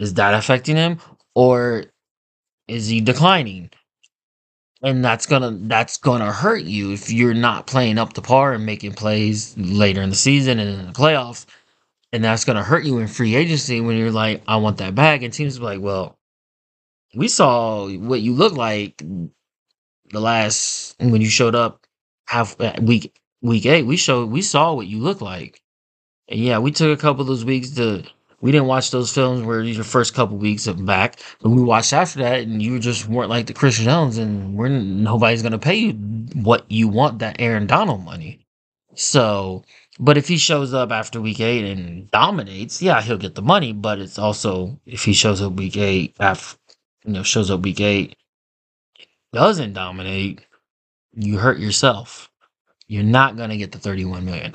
[0.00, 0.98] Is that affecting him?
[1.34, 1.84] Or
[2.68, 3.70] is he declining?
[4.82, 8.66] And that's gonna that's gonna hurt you if you're not playing up to par and
[8.66, 11.46] making plays later in the season and in the playoffs.
[12.12, 15.22] And that's gonna hurt you in free agency when you're like, I want that bag.
[15.22, 16.18] And teams be like, Well,
[17.14, 19.02] we saw what you look like
[20.10, 21.83] the last when you showed up
[22.26, 25.60] half uh, week week eight, we showed we saw what you look like.
[26.28, 28.04] And yeah, we took a couple of those weeks to
[28.44, 31.94] we didn't watch those films where your first couple weeks of back, but we watched
[31.94, 35.76] after that, and you just weren't like the Christian Jones, and we're nobody's gonna pay
[35.76, 35.92] you
[36.34, 38.46] what you want that Aaron Donald money.
[38.94, 39.64] So,
[39.98, 43.72] but if he shows up after week eight and dominates, yeah, he'll get the money.
[43.72, 46.58] But it's also if he shows up week eight after
[47.04, 48.14] you know shows up week eight,
[49.32, 50.42] doesn't dominate,
[51.16, 52.30] you hurt yourself.
[52.86, 54.52] You're not going to get the $31 million.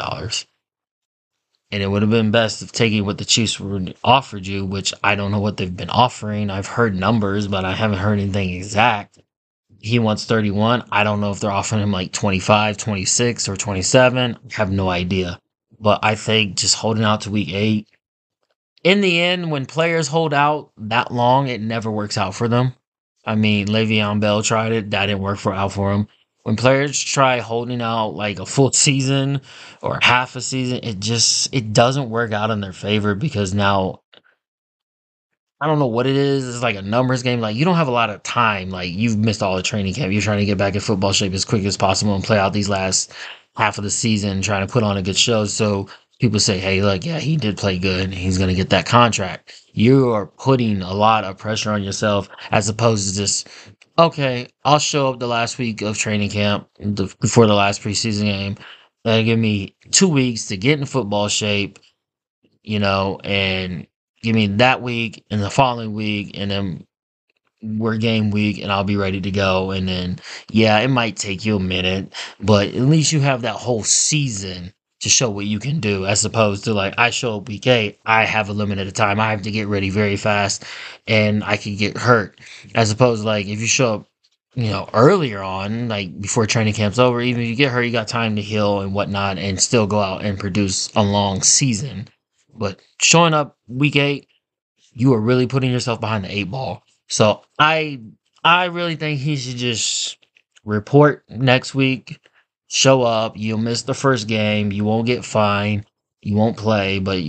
[1.71, 4.93] And it would have been best if taking what the Chiefs would offered you, which
[5.03, 6.49] I don't know what they've been offering.
[6.49, 9.19] I've heard numbers, but I haven't heard anything exact.
[9.79, 10.83] He wants 31.
[10.91, 14.35] I don't know if they're offering him like 25, 26, or 27.
[14.35, 15.39] I have no idea.
[15.79, 17.87] But I think just holding out to week eight.
[18.83, 22.73] In the end, when players hold out that long, it never works out for them.
[23.25, 24.91] I mean, Le'Veon Bell tried it.
[24.91, 26.07] That didn't work for out for him
[26.43, 29.41] when players try holding out like a full season
[29.81, 34.01] or half a season, it just it doesn't work out in their favor because now
[35.59, 36.47] I don't know what it is.
[36.47, 37.41] It's like a numbers game.
[37.41, 38.69] Like you don't have a lot of time.
[38.69, 40.13] Like you've missed all the training camp.
[40.13, 42.53] You're trying to get back in football shape as quick as possible and play out
[42.53, 43.11] these last
[43.55, 45.45] half of the season, trying to put on a good show.
[45.45, 45.89] So
[46.21, 48.13] people say, "Hey, look, yeah, he did play good.
[48.13, 52.29] He's going to get that contract." You are putting a lot of pressure on yourself
[52.51, 53.47] as opposed to just,
[53.99, 56.69] okay, I'll show up the last week of training camp
[57.19, 58.55] before the last preseason game.
[59.03, 61.79] That'll give me two weeks to get in football shape,
[62.63, 63.87] you know, and
[64.21, 66.87] give me that week and the following week, and then
[67.61, 69.71] we're game week and I'll be ready to go.
[69.71, 73.55] And then, yeah, it might take you a minute, but at least you have that
[73.55, 77.47] whole season to show what you can do as opposed to like I show up
[77.47, 79.19] week eight, I have a limited time.
[79.19, 80.63] I have to get ready very fast
[81.07, 82.39] and I could get hurt.
[82.75, 84.07] As opposed to like if you show up,
[84.55, 87.91] you know, earlier on, like before training camp's over, even if you get hurt, you
[87.91, 92.07] got time to heal and whatnot and still go out and produce a long season.
[92.53, 94.27] But showing up week eight,
[94.91, 96.83] you are really putting yourself behind the eight ball.
[97.07, 98.01] So I
[98.43, 100.17] I really think he should just
[100.65, 102.19] report next week
[102.69, 103.35] show up.
[103.35, 104.71] You'll miss the first game.
[104.71, 105.85] You won't get fined.
[106.21, 106.99] You won't play.
[106.99, 107.21] But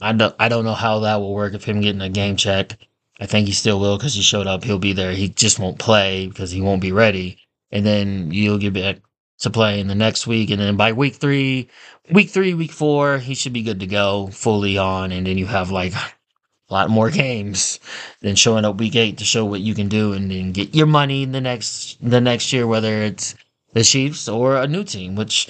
[0.00, 2.76] I don't, I don't know how that will work if him getting a game check.
[3.20, 4.62] I think he still will because he showed up.
[4.62, 5.12] He'll be there.
[5.12, 7.38] He just won't play because he won't be ready.
[7.70, 8.98] And then you'll get back
[9.40, 10.50] to play in the next week.
[10.50, 11.68] And then by week three,
[12.10, 15.10] week three, week four, he should be good to go fully on.
[15.12, 15.94] And then you have like
[16.70, 17.80] a lot more games
[18.20, 20.86] than showing up week eight to show what you can do and then get your
[20.86, 23.34] money in the next the next year, whether it's
[23.72, 25.48] the Chiefs or a new team, which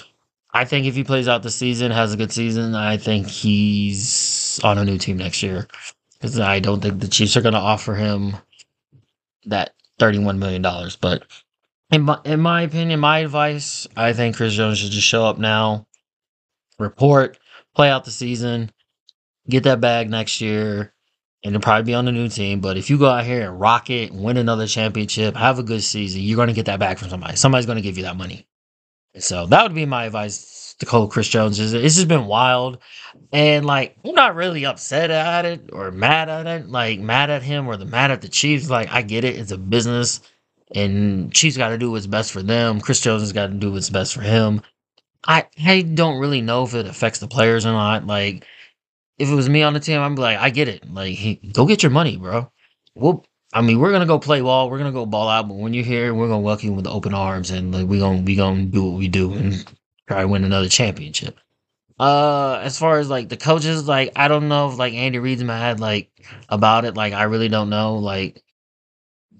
[0.53, 4.59] I think if he plays out the season, has a good season, I think he's
[4.63, 5.67] on a new team next year.
[6.13, 8.35] Because I don't think the Chiefs are going to offer him
[9.45, 10.61] that $31 million.
[10.99, 11.23] But
[11.91, 15.37] in my, in my opinion, my advice, I think Chris Jones should just show up
[15.37, 15.87] now,
[16.77, 17.39] report,
[17.73, 18.71] play out the season,
[19.47, 20.93] get that bag next year,
[21.43, 22.59] and it'll probably be on the new team.
[22.59, 25.83] But if you go out here and rock it, win another championship, have a good
[25.83, 27.35] season, you're going to get that back from somebody.
[27.35, 28.47] Somebody's going to give you that money.
[29.17, 31.59] So that would be my advice to Cole Chris Jones.
[31.59, 32.79] Is It's just been wild.
[33.31, 37.43] And like, I'm not really upset at it or mad at it, like mad at
[37.43, 38.69] him or the mad at the Chiefs.
[38.69, 39.37] Like, I get it.
[39.37, 40.21] It's a business
[40.75, 42.81] and Chiefs got to do what's best for them.
[42.81, 44.61] Chris Jones has got to do what's best for him.
[45.25, 48.05] I, I don't really know if it affects the players or not.
[48.05, 48.45] Like,
[49.19, 50.91] if it was me on the team, I'm like, I get it.
[50.91, 52.51] Like, hey, go get your money, bro.
[52.95, 54.69] Well, I mean, we're gonna go play ball.
[54.69, 55.47] We're gonna go ball out.
[55.47, 58.21] But when you're here, we're gonna welcome you with open arms, and like we gonna
[58.21, 59.65] we gonna do what we do and
[60.07, 61.39] try to win another championship.
[61.99, 65.43] Uh, as far as like the coaches, like I don't know if like Andy Reid's
[65.43, 66.09] mad like
[66.47, 66.95] about it.
[66.95, 67.95] Like I really don't know.
[67.95, 68.41] Like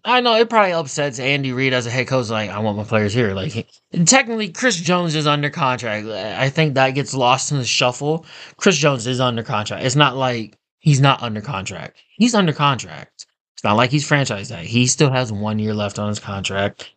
[0.03, 2.29] I know it probably upsets Andy Reid as a head coach.
[2.29, 3.33] Like, I want my players here.
[3.33, 3.67] Like,
[4.05, 6.07] technically, Chris Jones is under contract.
[6.07, 8.25] I think that gets lost in the shuffle.
[8.57, 9.85] Chris Jones is under contract.
[9.85, 11.97] It's not like he's not under contract.
[12.17, 13.25] He's under contract.
[13.55, 14.65] It's not like he's franchise tag.
[14.65, 16.93] He still has one year left on his contract.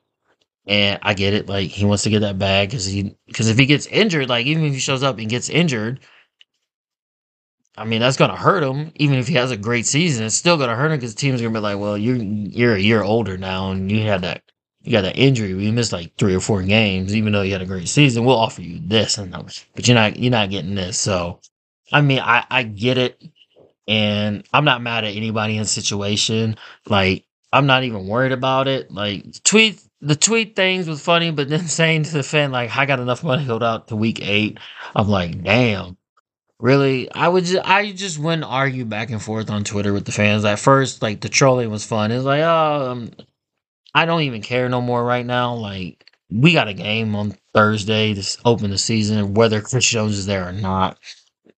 [0.66, 1.48] And I get it.
[1.48, 4.46] Like, he wants to get that bag because he because if he gets injured, like
[4.46, 6.00] even if he shows up and gets injured,
[7.76, 8.92] I mean, that's gonna hurt him.
[8.96, 11.54] Even if he has a great season, it's still gonna hurt him because team's gonna
[11.54, 14.42] be like, "Well, you're you're a year older now, and you had that
[14.82, 15.50] you got that injury.
[15.50, 18.24] You missed like three or four games, even though you had a great season.
[18.24, 19.32] We'll offer you this, and
[19.74, 20.98] but you're not you're not getting this.
[20.98, 21.40] So,
[21.92, 23.22] I mean, I I get it,
[23.88, 26.56] and I'm not mad at anybody in situation.
[26.86, 28.90] Like, I'm not even worried about it.
[28.90, 32.84] Like, tweet the tweet things was funny, but then saying to the fan like, "I
[32.86, 34.58] got enough money to go out to week eight.
[34.94, 35.96] I'm like, damn
[36.62, 37.12] really?
[37.12, 40.44] I would just i just wouldn't argue back and forth on twitter with the fans.
[40.44, 42.12] At first like the trolling was fun.
[42.12, 43.10] It's like oh um,
[43.94, 45.54] i don't even care no more right now.
[45.54, 50.26] Like we got a game on thursday to open the season whether chris jones is
[50.26, 50.98] there or not.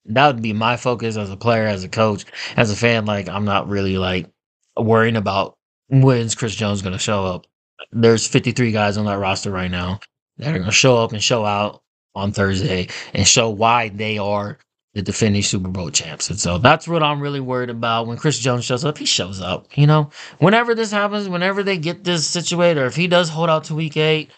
[0.06, 2.24] That would be my focus as a player as a coach
[2.56, 3.04] as a fan.
[3.04, 4.28] Like i'm not really like
[4.76, 5.56] worrying about
[5.88, 7.46] when's chris jones going to show up.
[7.92, 10.00] There's 53 guys on that roster right now
[10.38, 11.82] that are going to show up and show out
[12.14, 14.58] on thursday and show why they are
[14.94, 16.30] the defending Super Bowl champs.
[16.30, 18.06] And so that's what I'm really worried about.
[18.06, 19.76] When Chris Jones shows up, he shows up.
[19.76, 23.50] You know, whenever this happens, whenever they get this situated, or if he does hold
[23.50, 24.30] out to week eight,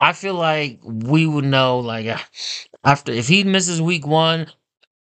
[0.00, 2.06] I feel like we would know, like,
[2.84, 4.48] after if he misses week one,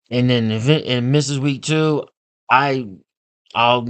[0.10, 2.08] and then if it, it misses week two,
[2.50, 2.88] I,
[3.54, 3.88] I'll,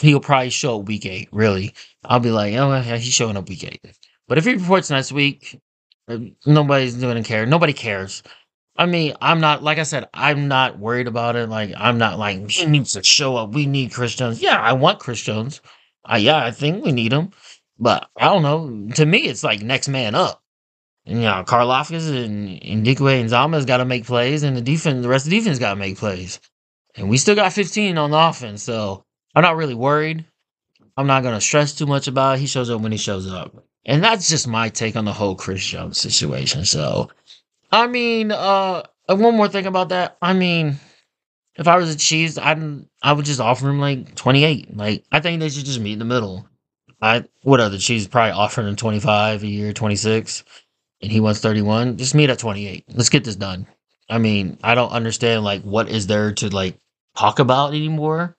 [0.00, 1.28] he'll probably show up week eight.
[1.32, 3.82] Really, I'll be like, oh, he's showing up week eight.
[4.28, 5.60] But if he reports next week,
[6.08, 7.44] uh, nobody's going to care.
[7.44, 8.22] Nobody cares.
[8.76, 11.48] I mean, I'm not like I said, I'm not worried about it.
[11.48, 13.52] Like I'm not like he needs to show up.
[13.52, 14.40] We need Chris Jones.
[14.42, 15.60] Yeah, I want Chris Jones.
[16.04, 17.30] Uh, yeah, I think we need him.
[17.78, 18.94] But I don't know.
[18.94, 20.40] To me, it's like next man up.
[21.06, 24.62] And, you know, Karlaftis and, and Dikwe and Zama's got to make plays, and the
[24.62, 26.40] defense, the rest of the defense got to make plays.
[26.94, 28.62] And we still got 15 on the offense.
[28.62, 29.04] So
[29.34, 30.24] I'm not really worried.
[30.96, 32.40] I'm not gonna stress too much about it.
[32.40, 33.64] He shows up when he shows up.
[33.84, 36.64] And that's just my take on the whole Chris Jones situation.
[36.64, 37.10] So
[37.74, 40.16] I mean, uh one more thing about that.
[40.22, 40.76] I mean,
[41.56, 44.76] if I was a cheese, I'd I would just offer him like 28.
[44.76, 46.48] Like I think they should just meet in the middle.
[47.02, 50.44] I what other Chiefs probably offering him 25 a year, 26,
[51.02, 51.96] and he wants 31.
[51.96, 52.84] Just meet at 28.
[52.94, 53.66] Let's get this done.
[54.08, 56.78] I mean, I don't understand like what is there to like
[57.16, 58.36] talk about anymore.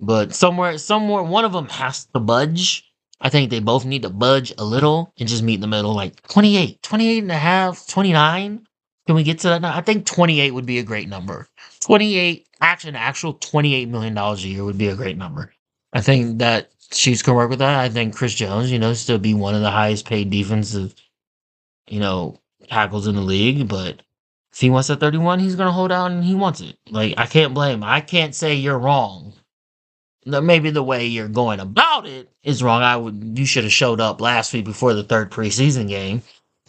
[0.00, 2.84] But somewhere, somewhere, one of them has to budge.
[3.24, 5.94] I think they both need to budge a little and just meet in the middle,
[5.94, 8.66] like 28, 28 and a half, 29.
[9.06, 9.64] Can we get to that?
[9.64, 11.48] I think 28 would be a great number.
[11.80, 15.54] 28, actually, an actual $28 million a year would be a great number.
[15.94, 17.80] I think that Chiefs can work with that.
[17.80, 20.94] I think Chris Jones, you know, still be one of the highest paid defensive,
[21.88, 23.68] you know, tackles in the league.
[23.68, 24.02] But
[24.52, 26.76] if he wants a 31, he's going to hold out and he wants it.
[26.90, 27.84] Like, I can't blame him.
[27.84, 29.32] I can't say you're wrong
[30.24, 32.82] the, maybe the way you're going about it is wrong.
[32.82, 36.22] I would you should have showed up last week before the third preseason game,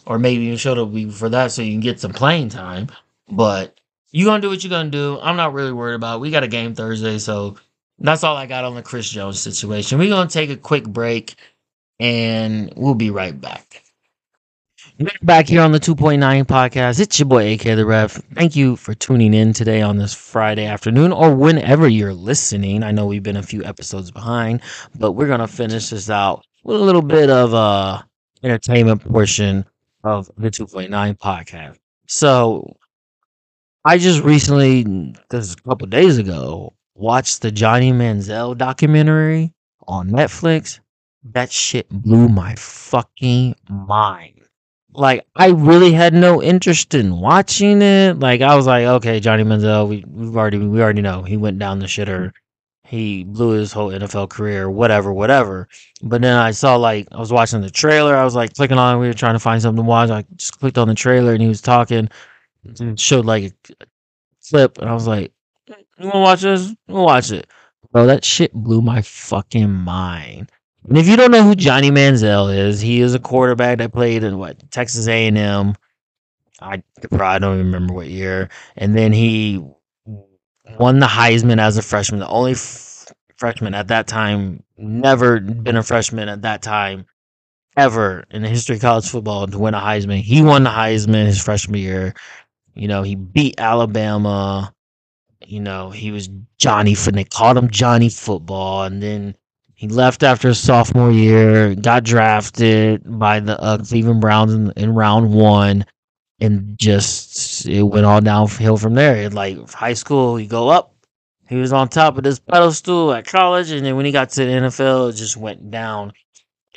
[0.06, 2.88] or maybe you showed up before that so you can get some playing time.
[3.28, 3.80] But
[4.12, 5.18] you're gonna do what you're gonna do.
[5.20, 6.16] I'm not really worried about.
[6.16, 6.20] It.
[6.20, 7.56] We got a game Thursday, so
[7.98, 9.98] that's all I got on the Chris Jones situation.
[9.98, 11.36] We're gonna take a quick break,
[11.98, 13.82] and we'll be right back.
[15.20, 18.12] Back here on the 2.9 podcast, it's your boy AK the Ref.
[18.32, 22.82] Thank you for tuning in today on this Friday afternoon or whenever you're listening.
[22.82, 24.62] I know we've been a few episodes behind,
[24.98, 28.00] but we're gonna finish this out with a little bit of uh
[28.42, 29.66] entertainment portion
[30.02, 30.88] of the 2.9
[31.18, 31.76] podcast.
[32.06, 32.74] So
[33.84, 39.52] I just recently, this a couple days ago, watched the Johnny Manziel documentary
[39.86, 40.80] on Netflix.
[41.22, 44.35] That shit blew my fucking mind
[44.96, 48.18] like I really had no interest in watching it.
[48.18, 51.58] Like I was like, okay, Johnny Manziel, we we've already we already know he went
[51.58, 52.32] down the shitter.
[52.84, 55.68] He blew his whole NFL career, whatever, whatever.
[56.02, 58.16] But then I saw like I was watching the trailer.
[58.16, 59.00] I was like clicking on.
[59.00, 60.10] We were trying to find something to watch.
[60.10, 62.08] I just clicked on the trailer and he was talking.
[62.80, 63.86] And showed like a
[64.50, 65.32] clip, and I was like,
[65.68, 66.74] "You want to watch this?
[66.88, 67.46] We'll watch it."
[67.92, 70.50] Bro, that shit blew my fucking mind.
[70.88, 74.22] And if you don't know who Johnny Manziel is, he is a quarterback that played
[74.22, 75.74] in what Texas A and M.
[76.60, 78.48] I probably don't even remember what year.
[78.76, 79.64] And then he
[80.78, 85.76] won the Heisman as a freshman, the only f- freshman at that time, never been
[85.76, 87.06] a freshman at that time
[87.76, 90.20] ever in the history of college football to win a Heisman.
[90.22, 92.14] He won the Heisman his freshman year.
[92.74, 94.72] You know, he beat Alabama.
[95.44, 96.28] You know, he was
[96.58, 96.94] Johnny.
[96.94, 99.36] They called him Johnny Football, and then
[99.76, 104.94] he left after his sophomore year, got drafted by the uh, Cleveland Browns in, in,
[104.94, 105.84] round one,
[106.40, 109.16] and just it went all downhill from there.
[109.16, 110.94] It, like high school, you go up.
[111.50, 114.46] He was on top of this pedestal at college, and then when he got to
[114.46, 116.14] the NFL, it just went down.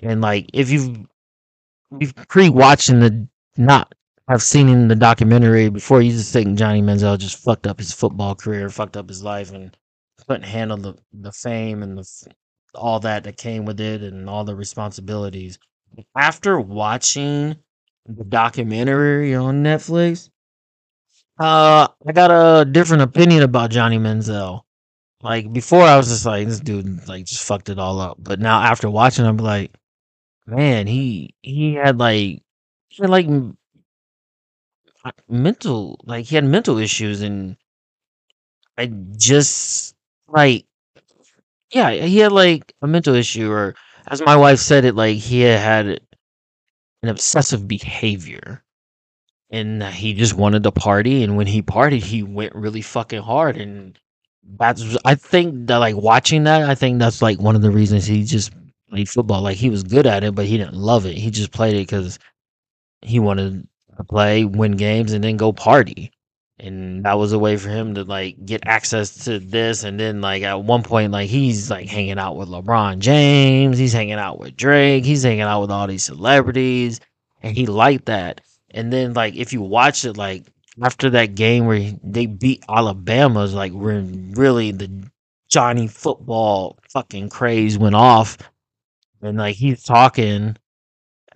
[0.04, 1.08] And like, if you've
[1.98, 3.96] you've pre-watching the not
[4.28, 7.94] have seen in the documentary before, you just think Johnny Manziel just fucked up his
[7.94, 9.76] football career, fucked up his life, and
[10.28, 12.04] couldn't handle the the fame and the
[12.76, 15.60] all that that came with it and all the responsibilities.
[16.16, 17.58] After watching
[18.06, 20.30] the documentary on Netflix,
[21.40, 24.62] uh, I got a different opinion about Johnny Manziel.
[25.22, 28.18] Like before, I was just like, this dude like just fucked it all up.
[28.20, 29.74] But now after watching, I'm like,
[30.48, 32.44] man, he he had like
[32.90, 33.28] he had like
[35.28, 37.58] mental like he had mental issues and
[38.78, 39.96] I just
[40.28, 40.66] like
[41.72, 43.76] yeah, he had like a mental issue, or
[44.08, 46.00] as my wife said it, like he had
[47.04, 48.64] an obsessive behavior,
[49.52, 51.24] and he just wanted to party.
[51.24, 53.98] And when he partied, he went really fucking hard, and
[54.58, 58.06] that's I think that like watching that, I think that's like one of the reasons
[58.06, 58.52] he just
[58.90, 59.42] played football.
[59.42, 61.18] Like he was good at it, but he didn't love it.
[61.18, 62.18] He just played it because
[63.02, 63.68] he wanted
[63.98, 66.12] to play, win games, and then go party
[66.60, 69.84] and that was a way for him to like get access to this.
[69.84, 73.94] And then like at one point like he's like hanging out with LeBron James, he's
[73.94, 77.00] hanging out with Drake, he's hanging out with all these celebrities.
[77.42, 78.42] And he liked that.
[78.72, 80.46] And then like if you watch it like
[80.82, 85.10] after that game where they beat Alabama's like when really the
[85.50, 88.38] Johnny football fucking craze went off.
[89.22, 90.58] And like he's talking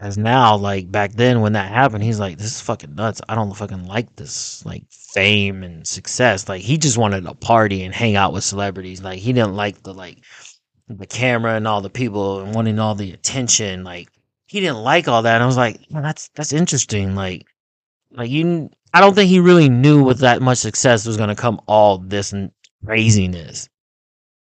[0.03, 3.21] as now, like back then when that happened, he's like, "This is fucking nuts.
[3.29, 7.83] I don't fucking like this like fame and success." Like he just wanted to party
[7.83, 9.01] and hang out with celebrities.
[9.01, 10.17] Like he didn't like the like
[10.89, 13.85] the camera and all the people and wanting all the attention.
[13.85, 14.09] Like
[14.47, 15.35] he didn't like all that.
[15.35, 17.45] And I was like, "That's that's interesting." Like
[18.11, 21.61] like you, I don't think he really knew with that much success was gonna come
[21.65, 22.33] all this
[22.85, 23.69] craziness.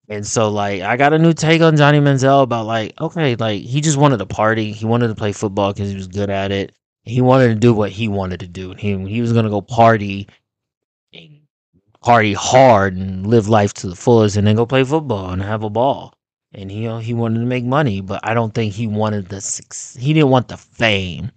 [0.08, 3.62] And so like I got a new take on Johnny Manziel about like okay, like
[3.62, 4.72] he just wanted to party.
[4.72, 6.72] He wanted to play football because he was good at it.
[7.02, 8.74] He wanted to do what he wanted to do.
[8.74, 10.28] He he was gonna go party,
[12.02, 15.64] party hard, and live life to the fullest, and then go play football and have
[15.64, 16.14] a ball.
[16.52, 19.40] And he he wanted to make money, but I don't think he wanted the
[19.98, 21.32] he didn't want the fame.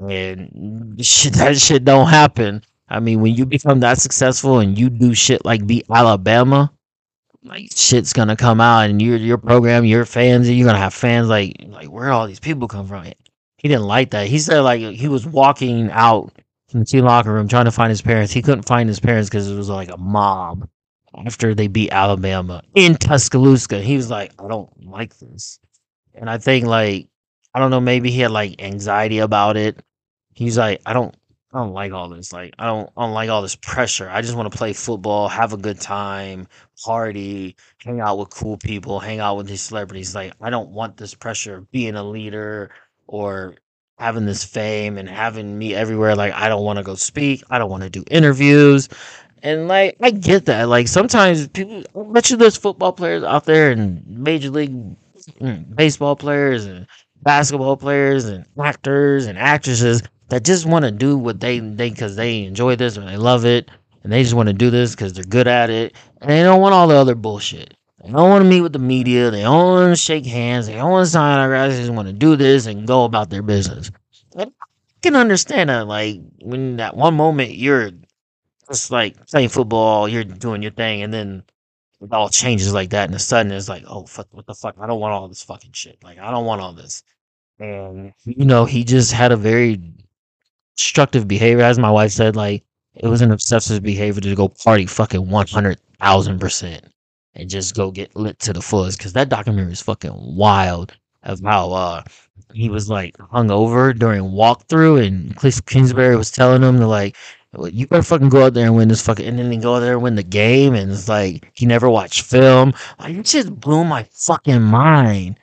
[0.00, 2.62] And shit, that shit don't happen.
[2.88, 6.72] I mean, when you become that successful and you do shit like beat Alabama,
[7.48, 10.94] like shit's gonna come out and your your program, your fans, and you're gonna have
[10.94, 13.04] fans like like where all these people come from.
[13.04, 14.28] He didn't like that.
[14.28, 16.32] He said like he was walking out
[16.68, 18.32] from the team locker room trying to find his parents.
[18.32, 20.68] He couldn't find his parents because it was like a mob
[21.26, 23.80] after they beat Alabama in Tuscaloosa.
[23.80, 25.58] He was like, I don't like this.
[26.14, 27.08] And I think like
[27.54, 29.82] I don't know, maybe he had like anxiety about it.
[30.34, 31.14] He's like, I don't
[31.52, 32.32] I don't like all this.
[32.32, 34.08] Like I don't I don't like all this pressure.
[34.10, 36.46] I just want to play football, have a good time,
[36.84, 40.14] party, hang out with cool people, hang out with these celebrities.
[40.14, 42.70] Like I don't want this pressure of being a leader
[43.06, 43.54] or
[43.98, 46.14] having this fame and having me everywhere.
[46.14, 47.42] Like I don't want to go speak.
[47.50, 48.90] I don't want to do interviews.
[49.42, 50.68] And like I get that.
[50.68, 54.96] Like sometimes people I bet you there's football players out there and major league
[55.40, 56.86] mm, baseball players and
[57.22, 62.16] basketball players and actors and actresses that just want to do what they they because
[62.16, 63.70] they enjoy this or they love it
[64.02, 66.60] and they just want to do this because they're good at it and they don't
[66.60, 67.74] want all the other bullshit.
[68.02, 69.30] They don't want to meet with the media.
[69.30, 70.66] They don't want to shake hands.
[70.66, 71.74] They don't want to sign autographs.
[71.74, 73.90] They just want to do this and go about their business.
[74.36, 74.46] I
[75.02, 75.86] can understand that.
[75.86, 77.90] Like when that one moment you're
[78.68, 81.42] just like playing football, you're doing your thing, and then
[82.00, 84.76] it all changes like that, and a sudden it's like, oh fuck, what the fuck?
[84.78, 85.98] I don't want all this fucking shit.
[86.04, 87.02] Like I don't want all this.
[87.58, 89.80] And you know, he just had a very
[90.78, 92.36] destructive behavior, as my wife said.
[92.36, 92.64] Like
[92.94, 96.86] it was an obsessive behavior to go party fucking one hundred thousand percent
[97.34, 98.98] and just go get lit to the fullest.
[98.98, 102.02] Because that documentary is fucking wild of how uh
[102.54, 107.16] he was like hungover during walkthrough, and Kliff Kingsbury was telling him to like
[107.72, 109.80] you better fucking go out there and win this fucking, and then he go out
[109.80, 112.72] there and win the game, and it's like he never watched film.
[112.98, 115.40] Like it just blew my fucking mind.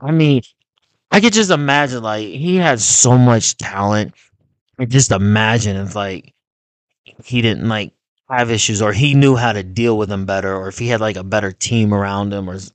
[0.00, 0.42] I mean,
[1.10, 4.14] I could just imagine like he had so much talent.
[4.84, 6.34] Just imagine if like
[7.24, 7.92] he didn't like
[8.28, 11.00] have issues, or he knew how to deal with them better, or if he had
[11.00, 12.72] like a better team around him, or g-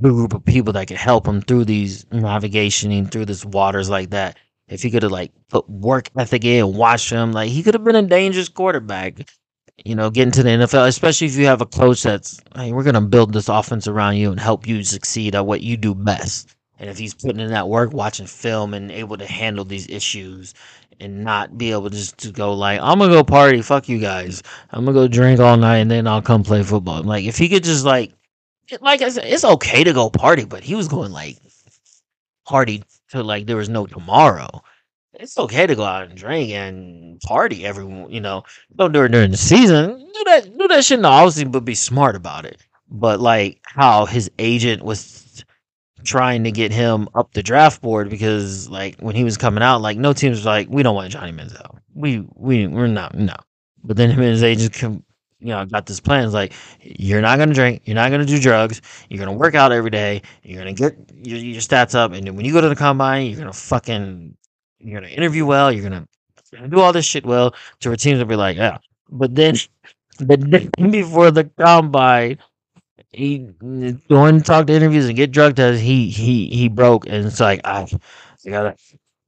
[0.00, 4.38] group of people that could help him through these navigationing through this waters like that.
[4.68, 7.74] If he could have like put work ethic in and watched him, like he could
[7.74, 9.28] have been a dangerous quarterback
[9.84, 12.82] you know, getting to the NFL, especially if you have a coach that's, hey, we're
[12.84, 15.94] going to build this offense around you and help you succeed at what you do
[15.94, 16.54] best.
[16.78, 20.54] And if he's putting in that work, watching film and able to handle these issues
[21.00, 24.42] and not be able just to go like, I'm to go party, fuck you guys.
[24.70, 27.02] I'm to go drink all night and then I'll come play football.
[27.02, 28.12] Like, if he could just like,
[28.80, 31.38] like I said, it's okay to go party, but he was going like
[32.46, 34.62] party to like there was no tomorrow
[35.14, 38.42] it's okay to go out and drink and party everyone, you know
[38.76, 41.50] don't do it during the season do that do that shit in the off season
[41.50, 42.58] but be smart about it
[42.90, 45.21] but like how his agent was
[46.04, 49.80] trying to get him up the draft board because like when he was coming out
[49.80, 53.36] like no teams was like we don't want Johnny Manziel we we we're not no
[53.84, 55.04] but then him and his agent come
[55.40, 58.40] you know got this plan it's like you're not gonna drink you're not gonna do
[58.40, 62.26] drugs you're gonna work out every day you're gonna get your, your stats up and
[62.26, 64.36] then when you go to the combine you're gonna fucking
[64.82, 65.72] you're gonna interview well.
[65.72, 66.06] You're gonna,
[66.50, 67.54] you're gonna do all this shit well.
[67.80, 68.78] To where teams will be like, yeah.
[69.10, 69.54] But then
[70.18, 72.38] the day before the combine,
[73.10, 73.38] he
[74.08, 75.80] going to talk to interviews and get drug tests.
[75.82, 77.82] He he he broke, and it's like I,
[78.46, 78.76] I gotta.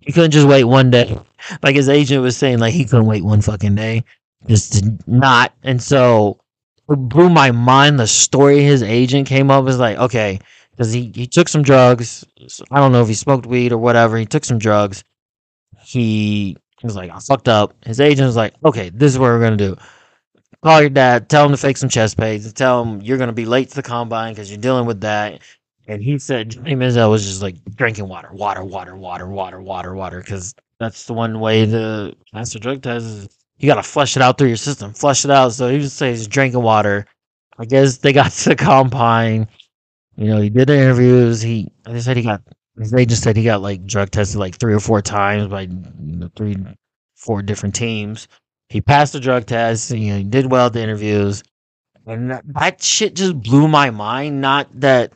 [0.00, 1.18] He couldn't just wait one day.
[1.62, 4.04] Like his agent was saying, like he couldn't wait one fucking day,
[4.46, 5.54] just not.
[5.62, 6.40] And so
[6.90, 7.98] it blew my mind.
[8.00, 10.40] The story his agent came up was like, okay,
[10.72, 12.24] because he he took some drugs.
[12.70, 14.18] I don't know if he smoked weed or whatever.
[14.18, 15.02] He took some drugs
[15.84, 17.74] he was like, I fucked up.
[17.84, 19.76] His agent was like, okay, this is what we're gonna do.
[20.64, 23.44] Call your dad, tell him to fake some chest pains, tell him you're gonna be
[23.44, 25.42] late to the combine because you're dealing with that.
[25.88, 29.94] And he said Johnny Manziel was just like drinking water, water, water, water, water, water,
[29.94, 34.22] water, because that's the one way to master drug test is you gotta flush it
[34.22, 35.52] out through your system, flush it out.
[35.52, 37.04] So he just says he's drinking water.
[37.58, 39.46] I guess they got to the combine.
[40.16, 41.42] You know, he did the interviews.
[41.42, 42.42] He they said he got
[42.76, 45.82] they just said he got like drug tested like three or four times by you
[46.00, 46.56] know, three,
[47.16, 48.28] four different teams.
[48.68, 49.90] He passed the drug test.
[49.90, 51.42] You know, he did well at the interviews,
[52.06, 54.40] and that, that shit just blew my mind.
[54.40, 55.12] Not that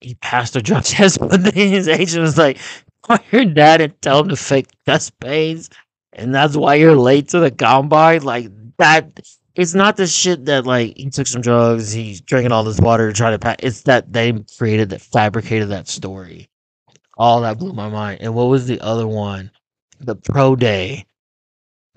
[0.00, 2.58] he passed the drug test, but then his agent was like,
[3.02, 5.70] "Call your dad and tell him to fake chest pains,
[6.12, 8.48] and that's why you're late to the combine." Like
[8.78, 9.20] that,
[9.54, 13.08] it's not the shit that like he took some drugs, he's drinking all this water
[13.08, 13.62] to try to pack.
[13.62, 16.48] It's that they created that fabricated that story.
[17.16, 18.20] All that blew my mind.
[18.20, 19.50] And what was the other one?
[20.00, 21.06] The pro day.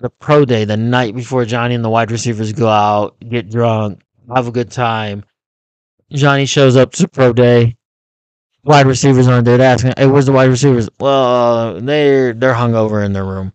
[0.00, 4.02] The pro day, the night before Johnny and the wide receivers go out, get drunk,
[4.32, 5.24] have a good time.
[6.12, 7.76] Johnny shows up to pro day.
[8.64, 9.56] Wide receivers aren't there.
[9.58, 13.52] They're asking, "Hey, where's the wide receivers?" Well, they're they're hungover in their room.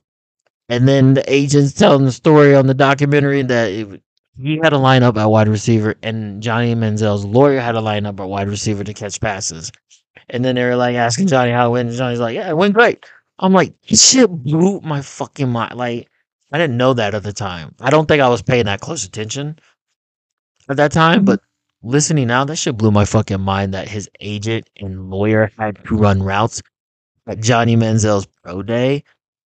[0.70, 4.02] And then the agent's telling the story on the documentary that it,
[4.42, 8.28] he had a lineup at wide receiver, and Johnny Manziel's lawyer had a lineup at
[8.28, 9.72] wide receiver to catch passes.
[10.30, 12.58] And then they were like asking Johnny how it went, and Johnny's like, "Yeah, it
[12.58, 13.06] went great."
[13.40, 15.76] I'm like, shit blew my fucking mind.
[15.76, 16.08] Like,
[16.54, 17.74] I didn't know that at the time.
[17.82, 19.58] I don't think I was paying that close attention
[20.70, 21.42] at that time, but
[21.82, 25.98] listening now, that shit blew my fucking mind that his agent and lawyer had to
[25.98, 26.62] run routes
[27.28, 29.04] at Johnny Manziel's pro day.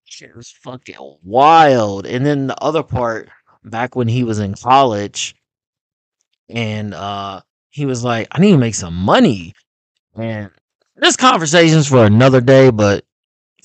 [0.05, 2.07] Shit was fucking wild.
[2.07, 3.31] And then the other part,
[3.65, 5.35] back when he was in college,
[6.51, 7.41] and uh
[7.71, 9.55] he was like, I need to make some money.
[10.17, 10.51] And
[10.97, 13.05] this conversation's for another day, but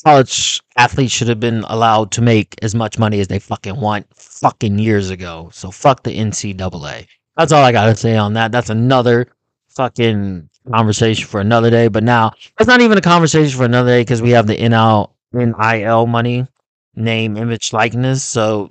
[0.06, 4.06] college athletes should have been allowed to make as much money as they fucking want
[4.16, 5.50] fucking years ago.
[5.52, 7.08] So fuck the NCAA.
[7.36, 8.52] That's all I gotta say on that.
[8.52, 9.28] That's another
[9.70, 11.88] fucking conversation for another day.
[11.88, 15.12] But now it's not even a conversation for another day because we have the NL
[15.34, 16.48] NIL money,
[16.96, 18.24] name, image, likeness.
[18.24, 18.70] So,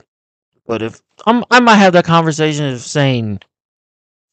[0.67, 3.41] but if I'm, I might have that conversation of saying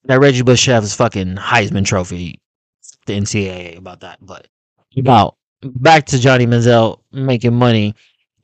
[0.05, 2.39] that Reggie Bush should have his fucking Heisman Trophy,
[3.07, 4.19] the NCAA about that.
[4.21, 4.47] But
[4.95, 7.95] about back to Johnny Manziel making money,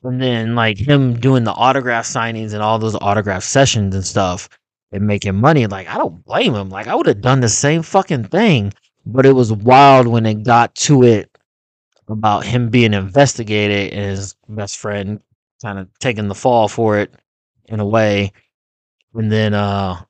[0.02, 4.48] and then like him doing the autograph signings and all those autograph sessions and stuff
[4.92, 5.66] and making money.
[5.66, 6.70] Like I don't blame him.
[6.70, 8.72] Like I would have done the same fucking thing.
[9.06, 11.30] But it was wild when it got to it
[12.08, 15.20] about him being investigated and his best friend
[15.62, 17.14] kind of taking the fall for it
[17.66, 18.32] in a way.
[19.14, 20.02] And then uh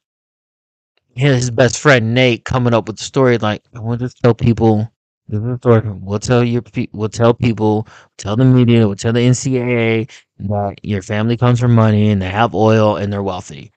[1.14, 4.90] his best friend Nate coming up with the story like I want to tell people
[5.28, 5.98] this is the.
[6.02, 7.86] We'll tell your pe- we'll tell people,
[8.18, 10.10] tell the media, we'll tell the NCAA
[10.40, 13.72] that your family comes from money and they have oil and they're wealthy.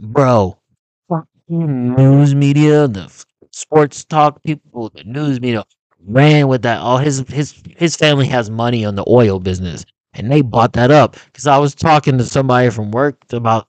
[0.00, 0.58] Bro,
[1.08, 3.10] fucking news media, the
[3.52, 5.64] sports talk people, the news media
[6.06, 6.80] ran with that.
[6.80, 9.84] All his his his family has money on the oil business,
[10.14, 11.16] and they bought that up.
[11.26, 13.68] Because I was talking to somebody from work about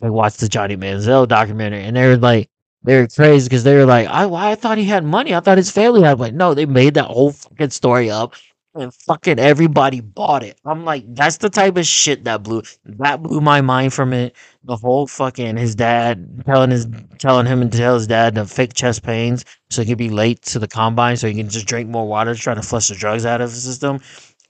[0.00, 2.50] they watched the Johnny Manziel documentary, and they were like,
[2.86, 5.34] they were crazy because they were like, I why I thought he had money.
[5.34, 8.34] I thought his family had like, no, they made that whole fucking story up.
[8.76, 10.60] And fucking everybody bought it.
[10.66, 14.36] I'm like, that's the type of shit that blew that blew my mind from it.
[14.64, 18.74] The whole fucking his dad telling his telling him and tell his dad to fake
[18.74, 21.90] chest pains so he could be late to the combine so he can just drink
[21.90, 24.00] more water to try to flush the drugs out of his system.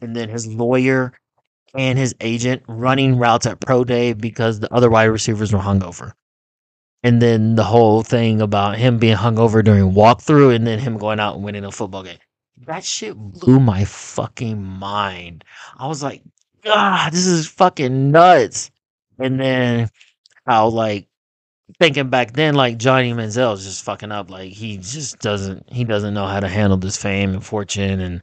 [0.02, 1.14] And then his lawyer
[1.74, 6.12] and his agent running routes at pro day because the other wide receivers were hungover.
[7.06, 11.20] And then the whole thing about him being hungover during walkthrough and then him going
[11.20, 12.18] out and winning a football game.
[12.66, 15.44] That shit blew my fucking mind.
[15.78, 16.24] I was like,
[16.64, 18.72] God, this is fucking nuts.
[19.20, 19.88] And then
[20.48, 21.06] how like
[21.78, 24.28] thinking back then, like Johnny Manziel is just fucking up.
[24.28, 28.20] Like he just doesn't he doesn't know how to handle this fame and fortune and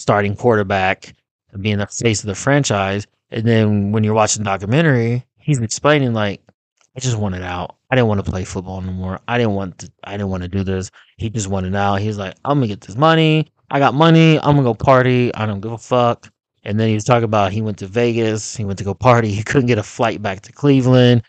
[0.00, 1.14] starting quarterback
[1.52, 3.06] and being the face of the franchise.
[3.30, 6.42] And then when you're watching the documentary, he's explaining like,
[6.96, 7.76] I just wanted out.
[7.90, 9.20] I didn't want to play football no more.
[9.28, 10.90] I didn't want to I didn't want to do this.
[11.18, 11.96] He just wanted out.
[11.96, 13.48] He's like, I'm gonna get this money.
[13.70, 14.38] I got money.
[14.38, 15.34] I'm gonna go party.
[15.34, 16.30] I don't give a fuck.
[16.64, 18.56] And then he was talking about he went to Vegas.
[18.56, 19.30] He went to go party.
[19.34, 21.22] He couldn't get a flight back to Cleveland.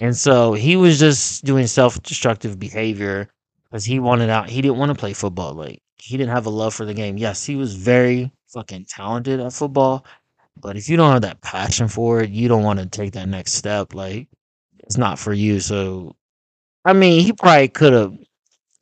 [0.00, 3.28] And so he was just doing self destructive behavior
[3.64, 4.50] because he wanted out.
[4.50, 5.54] He didn't want to play football.
[5.54, 7.16] Like, he didn't have a love for the game.
[7.16, 10.04] Yes, he was very fucking talented at football.
[10.60, 13.28] But if you don't have that passion for it, you don't want to take that
[13.28, 13.94] next step.
[13.94, 14.28] Like,
[14.92, 15.58] it's not for you.
[15.58, 16.14] So,
[16.84, 18.14] I mean, he probably could have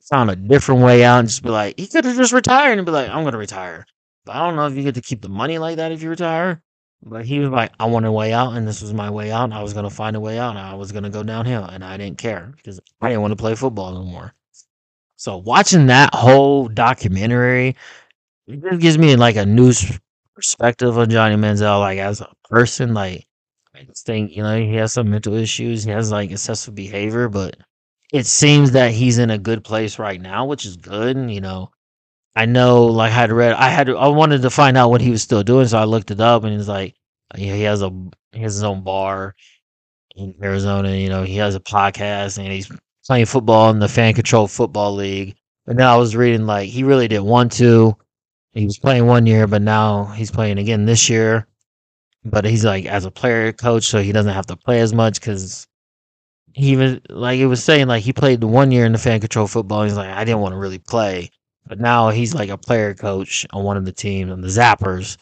[0.01, 2.85] found a different way out and just be like, he could have just retired and
[2.85, 3.85] be like, I'm going to retire.
[4.25, 6.09] But I don't know if you get to keep the money like that if you
[6.09, 6.61] retire.
[7.01, 9.53] But he was like, I want a way out, and this was my way out.
[9.53, 11.83] I was going to find a way out, I was going to go downhill, and
[11.83, 14.33] I didn't care because I didn't want to play football no more.
[15.15, 17.77] So watching that whole documentary,
[18.47, 19.71] it just gives me like a new
[20.35, 22.93] perspective on Johnny Manziel, like as a person.
[22.93, 23.25] Like
[24.05, 27.57] think you know he has some mental issues, he has like excessive behavior, but
[28.13, 31.15] it seems that he's in a good place right now, which is good.
[31.17, 31.71] And, You know,
[32.35, 35.11] I know, like I had read, I had, I wanted to find out what he
[35.11, 36.95] was still doing, so I looked it up, and he's like,
[37.37, 37.91] yeah, he has a,
[38.33, 39.35] he has his own bar
[40.15, 40.91] in Arizona.
[40.91, 42.71] You know, he has a podcast, and he's
[43.05, 45.35] playing football in the fan controlled football league.
[45.65, 47.95] But now I was reading like he really didn't want to.
[48.53, 51.47] He was playing one year, but now he's playing again this year.
[52.23, 55.19] But he's like as a player coach, so he doesn't have to play as much
[55.19, 55.67] because
[56.53, 59.47] he was like it was saying like he played one year in the fan control
[59.47, 59.83] football.
[59.83, 61.31] He's like I didn't want to really play,
[61.65, 65.17] but now he's like a player coach on one of the teams on the Zappers,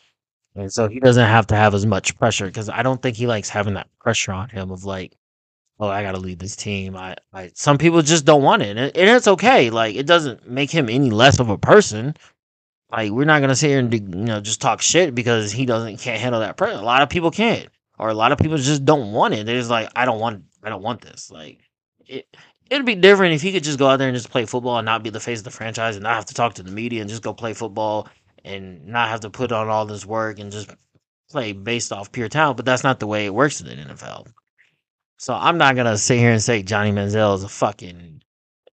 [0.55, 3.27] and so he doesn't have to have as much pressure because I don't think he
[3.27, 5.15] likes having that pressure on him of like,
[5.79, 6.95] oh, I got to lead this team.
[6.97, 9.69] I, I, some people just don't want it, and it's okay.
[9.69, 12.15] Like it doesn't make him any less of a person.
[12.91, 15.97] Like we're not gonna sit here and you know just talk shit because he doesn't
[15.97, 16.77] can't handle that pressure.
[16.77, 17.69] A lot of people can't,
[17.99, 19.45] or a lot of people just don't want it.
[19.45, 21.29] They're just like, I don't want, I don't want this.
[21.29, 21.59] Like
[22.07, 22.27] it,
[22.69, 24.85] it'd be different if he could just go out there and just play football and
[24.85, 27.01] not be the face of the franchise and not have to talk to the media
[27.01, 28.07] and just go play football
[28.43, 30.71] and not have to put on all this work and just
[31.29, 32.57] play based off pure talent.
[32.57, 34.27] But that's not the way it works in the NFL.
[35.17, 38.23] So I'm not gonna sit here and say Johnny Manziel is a fucking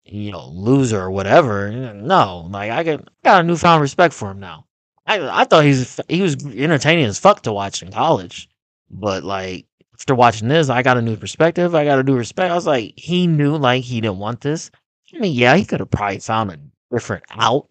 [0.06, 1.72] you know loser or whatever.
[1.72, 4.66] No, like I got got a newfound respect for him now.
[5.06, 8.50] I I thought he was he was entertaining as fuck to watch in college,
[8.90, 11.74] but like after watching this, I got a new perspective.
[11.76, 12.52] I got a new respect.
[12.52, 14.72] I was like, he knew like he didn't want this.
[15.14, 16.60] I mean, yeah, he could have probably found a
[16.92, 17.68] different out,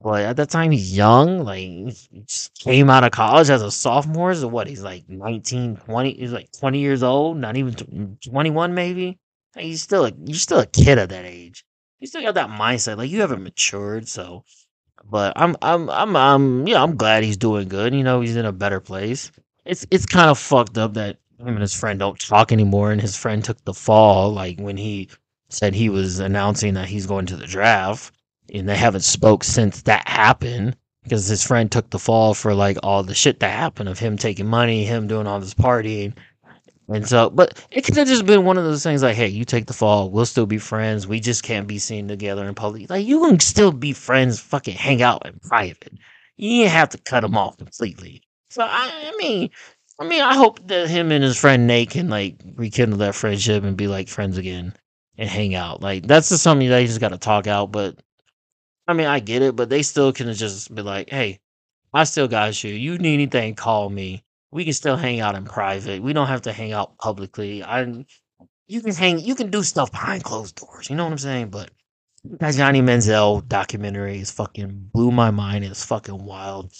[0.00, 1.44] but at that time he's young.
[1.44, 1.96] Like he
[2.26, 4.34] just came out of college as a sophomore.
[4.34, 4.66] So what?
[4.66, 6.12] He's like 19, 20.
[6.14, 9.18] He's like 20 years old, not even 21 maybe.
[9.56, 11.64] Like, he's still a, you're still a kid at that age.
[11.98, 12.96] You still got that mindset.
[12.96, 14.44] Like you haven't matured, so
[15.04, 17.94] but I'm I'm I'm I'm yeah, I'm glad he's doing good.
[17.94, 19.30] You know, he's in a better place.
[19.64, 23.00] It's it's kind of fucked up that him and his friend don't talk anymore, and
[23.00, 24.32] his friend took the fall.
[24.32, 25.08] Like when he
[25.48, 28.14] said he was announcing that he's going to the draft,
[28.52, 32.78] and they haven't spoke since that happened because his friend took the fall for like
[32.82, 36.14] all the shit that happened of him taking money, him doing all this partying.
[36.92, 39.44] And so, but it could have just been one of those things like, hey, you
[39.44, 41.06] take the fall, we'll still be friends.
[41.06, 42.90] We just can't be seen together in public.
[42.90, 45.92] Like, you can still be friends, fucking hang out in private.
[46.36, 48.22] You didn't have to cut them off completely.
[48.50, 49.50] So, I, I mean,
[50.00, 53.64] I mean, I hope that him and his friend Nate can like rekindle that friendship
[53.64, 54.74] and be like friends again
[55.18, 55.82] and hang out.
[55.82, 57.70] Like that's just something that you just got to talk out.
[57.70, 57.96] But
[58.88, 61.40] I mean, I get it, but they still can just be like, "Hey,
[61.92, 62.72] I still got you.
[62.74, 64.24] You need anything, call me.
[64.52, 66.02] We can still hang out in private.
[66.02, 67.62] We don't have to hang out publicly.
[67.62, 68.04] I,
[68.66, 70.90] you can hang, you can do stuff behind closed doors.
[70.90, 71.50] You know what I'm saying?
[71.50, 71.70] But
[72.24, 75.64] that Johnny Manziel documentary is fucking blew my mind.
[75.64, 76.72] It's fucking wild.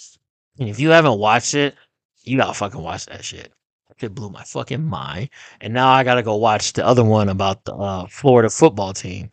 [0.59, 1.75] And if you haven't watched it,
[2.23, 3.51] you gotta fucking watch that shit.
[3.99, 5.29] It blew my fucking mind.
[5.59, 9.29] And now I gotta go watch the other one about the uh, Florida football team.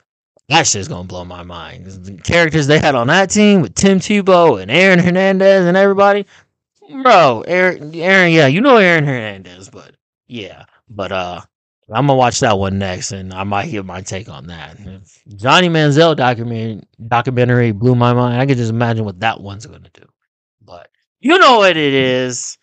[0.48, 1.86] That shit's gonna blow my mind.
[1.86, 6.26] The characters they had on that team with Tim Tebow and Aaron Hernandez and everybody.
[6.90, 9.94] Bro, Aaron, Aaron, yeah, you know Aaron Hernandez, but
[10.26, 11.40] yeah, but uh,
[11.92, 14.78] I'm gonna watch that one next, and I might give my take on that.
[15.36, 18.40] Johnny Manziel documentary documentary blew my mind.
[18.40, 20.06] I can just imagine what that one's gonna do.
[20.62, 20.88] But
[21.20, 22.58] you know what it is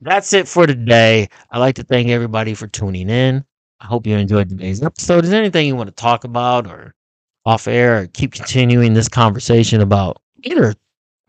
[0.00, 1.28] that's it for today.
[1.50, 3.44] I'd like to thank everybody for tuning in.
[3.80, 5.24] I hope you enjoyed today's episode.
[5.24, 6.94] Is anything you want to talk about or
[7.46, 10.74] off air or keep continuing this conversation about either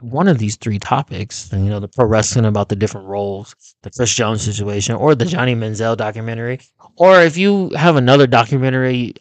[0.01, 1.49] one of these three topics?
[1.51, 5.25] You know, the pro wrestling about the different roles, the Chris Jones situation, or the
[5.25, 6.59] Johnny Manziel documentary.
[6.97, 9.15] Or if you have another documentary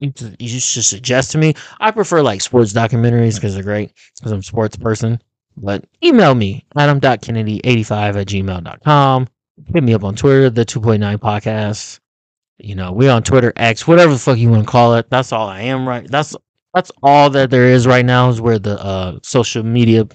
[0.00, 1.54] you should suggest to me.
[1.78, 5.20] I prefer like sports documentaries because they're great because I'm a sports person.
[5.56, 9.28] But email me, adam.kennedy85 at gmail.com.
[9.74, 12.00] Hit me up on Twitter, the 2.9 podcast.
[12.58, 15.10] You know, we're on Twitter, X, whatever the fuck you want to call it.
[15.10, 16.06] That's all I am right.
[16.10, 16.34] That's
[16.74, 20.06] that's all that there is right now is where the uh, social media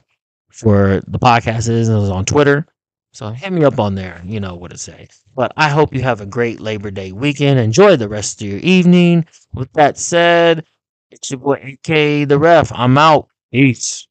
[0.51, 2.65] for the podcast is, is on Twitter.
[3.13, 4.21] So hit me up on there.
[4.25, 5.07] You know what to say.
[5.35, 7.59] But I hope you have a great Labor Day weekend.
[7.59, 9.25] Enjoy the rest of your evening.
[9.53, 10.65] With that said,
[11.11, 12.71] it's your boy AK the Ref.
[12.73, 13.29] I'm out.
[13.51, 14.07] Peace.